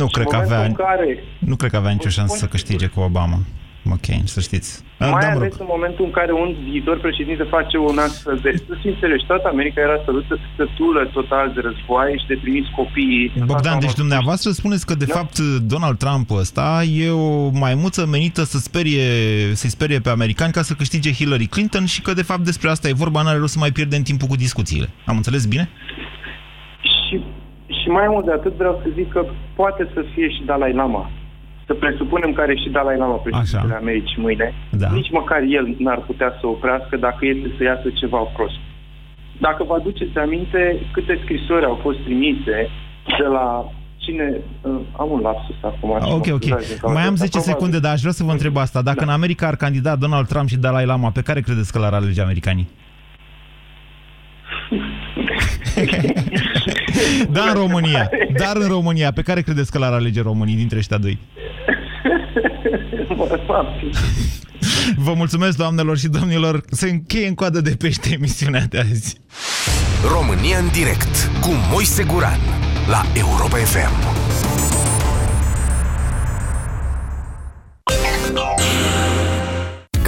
[0.00, 3.38] Nu cred că avea, care, nu cred că avea nicio șansă să câștige cu Obama.
[3.82, 4.82] McCain, să știți.
[4.98, 8.50] Mai da, ales în momentul în care un viitor președinte face un astfel de...
[8.68, 13.32] Să fim serioși, toată America era sărută, sătulă total de războaie și de primiți copiii.
[13.44, 15.14] Bogdan, deci dumneavoastră spuneți că de da?
[15.14, 15.38] fapt
[15.72, 19.04] Donald Trump ăsta e o maimuță menită să sperie,
[19.52, 22.88] să-i sperie pe americani ca să câștige Hillary Clinton și că de fapt despre asta
[22.88, 24.88] e vorba, n-are rost să mai pierdem timpul cu discuțiile.
[25.04, 25.68] Am înțeles bine?
[27.08, 27.16] Și,
[27.80, 31.10] și mai mult de atât vreau să zic că poate să fie și Dalai Lama.
[31.66, 34.54] Să presupunem că are și Dalai Lama președintele Americii mâine.
[34.70, 34.88] Da.
[34.92, 38.60] Nici măcar el n-ar putea să oprească dacă este să iasă ceva prost.
[39.40, 42.58] Dacă vă aduceți aminte câte scrisori au fost trimise
[43.18, 44.40] de la cine...
[44.62, 45.90] Uh, am un lapsus acum.
[45.90, 46.46] Ok, ok.
[46.92, 48.82] Mai am 10 secunde, dar aș vrea să vă întreb asta.
[48.82, 49.04] Dacă da.
[49.04, 52.20] în America ar candida Donald Trump și Dalai Lama, pe care credeți că l-ar alege
[52.20, 52.68] americanii?
[57.32, 60.98] dar în România, dar în România, pe care credeți că l-ar alege românii dintre ăștia
[60.98, 61.18] doi?
[64.96, 69.16] Vă mulțumesc, doamnelor și domnilor, să încheie în coadă de pește emisiunea de azi.
[70.12, 72.38] România în direct cu Moise Guran
[72.88, 74.17] la Europa FM.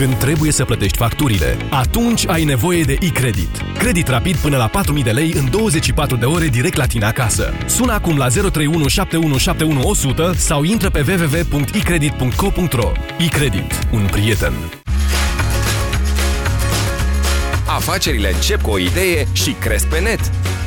[0.01, 3.65] Când trebuie să plătești facturile, atunci ai nevoie de e-credit.
[3.79, 7.53] Credit rapid până la 4.000 de lei în 24 de ore direct la tine acasă.
[7.67, 9.95] Sună acum la 031
[10.35, 13.89] sau intră pe www.icredit.co.ro E-credit.
[13.93, 14.53] Un prieten.
[17.67, 20.21] Afacerile încep cu o idee și cresc pe net.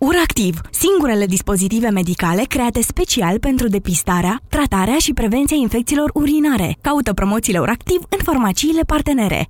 [0.00, 6.76] Uractiv, singurele dispozitive medicale create special pentru depistarea, tratarea și prevenția infecțiilor urinare.
[6.80, 9.46] Caută promoțiile Uractiv în farmaciile partenere.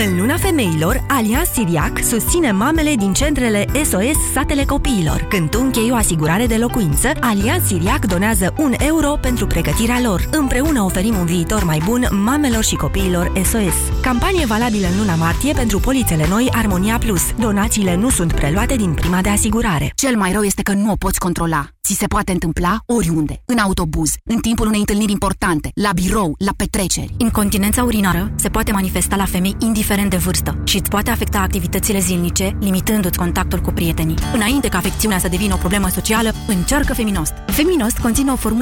[0.00, 5.26] În luna femeilor, Alianz Siriac susține mamele din centrele SOS Satele Copiilor.
[5.28, 10.28] Când tu închei o asigurare de locuință, Alianz Siriac donează un euro pentru pregătirea lor.
[10.30, 14.00] Împreună oferim un viitor mai bun mamelor și copiilor SOS.
[14.02, 17.22] Campanie valabilă în luna martie pentru polițele noi Armonia Plus.
[17.38, 19.92] Donațiile nu sunt preluate din prima de asigurare.
[19.94, 21.66] Cel mai rău este că nu o poți controla.
[21.82, 26.52] Ți se poate întâmpla oriunde, în autobuz, în timpul unei întâlniri importante, la birou, la
[26.56, 27.14] petreceri.
[27.16, 31.98] Incontinența urinară se poate manifesta la femei indiferent de vârstă și îți poate afecta activitățile
[31.98, 34.16] zilnice, limitându-ți contactul cu prietenii.
[34.32, 37.32] Înainte ca afecțiunea să devină o problemă socială, încearcă Feminost.
[37.46, 38.60] Feminost conține o formulă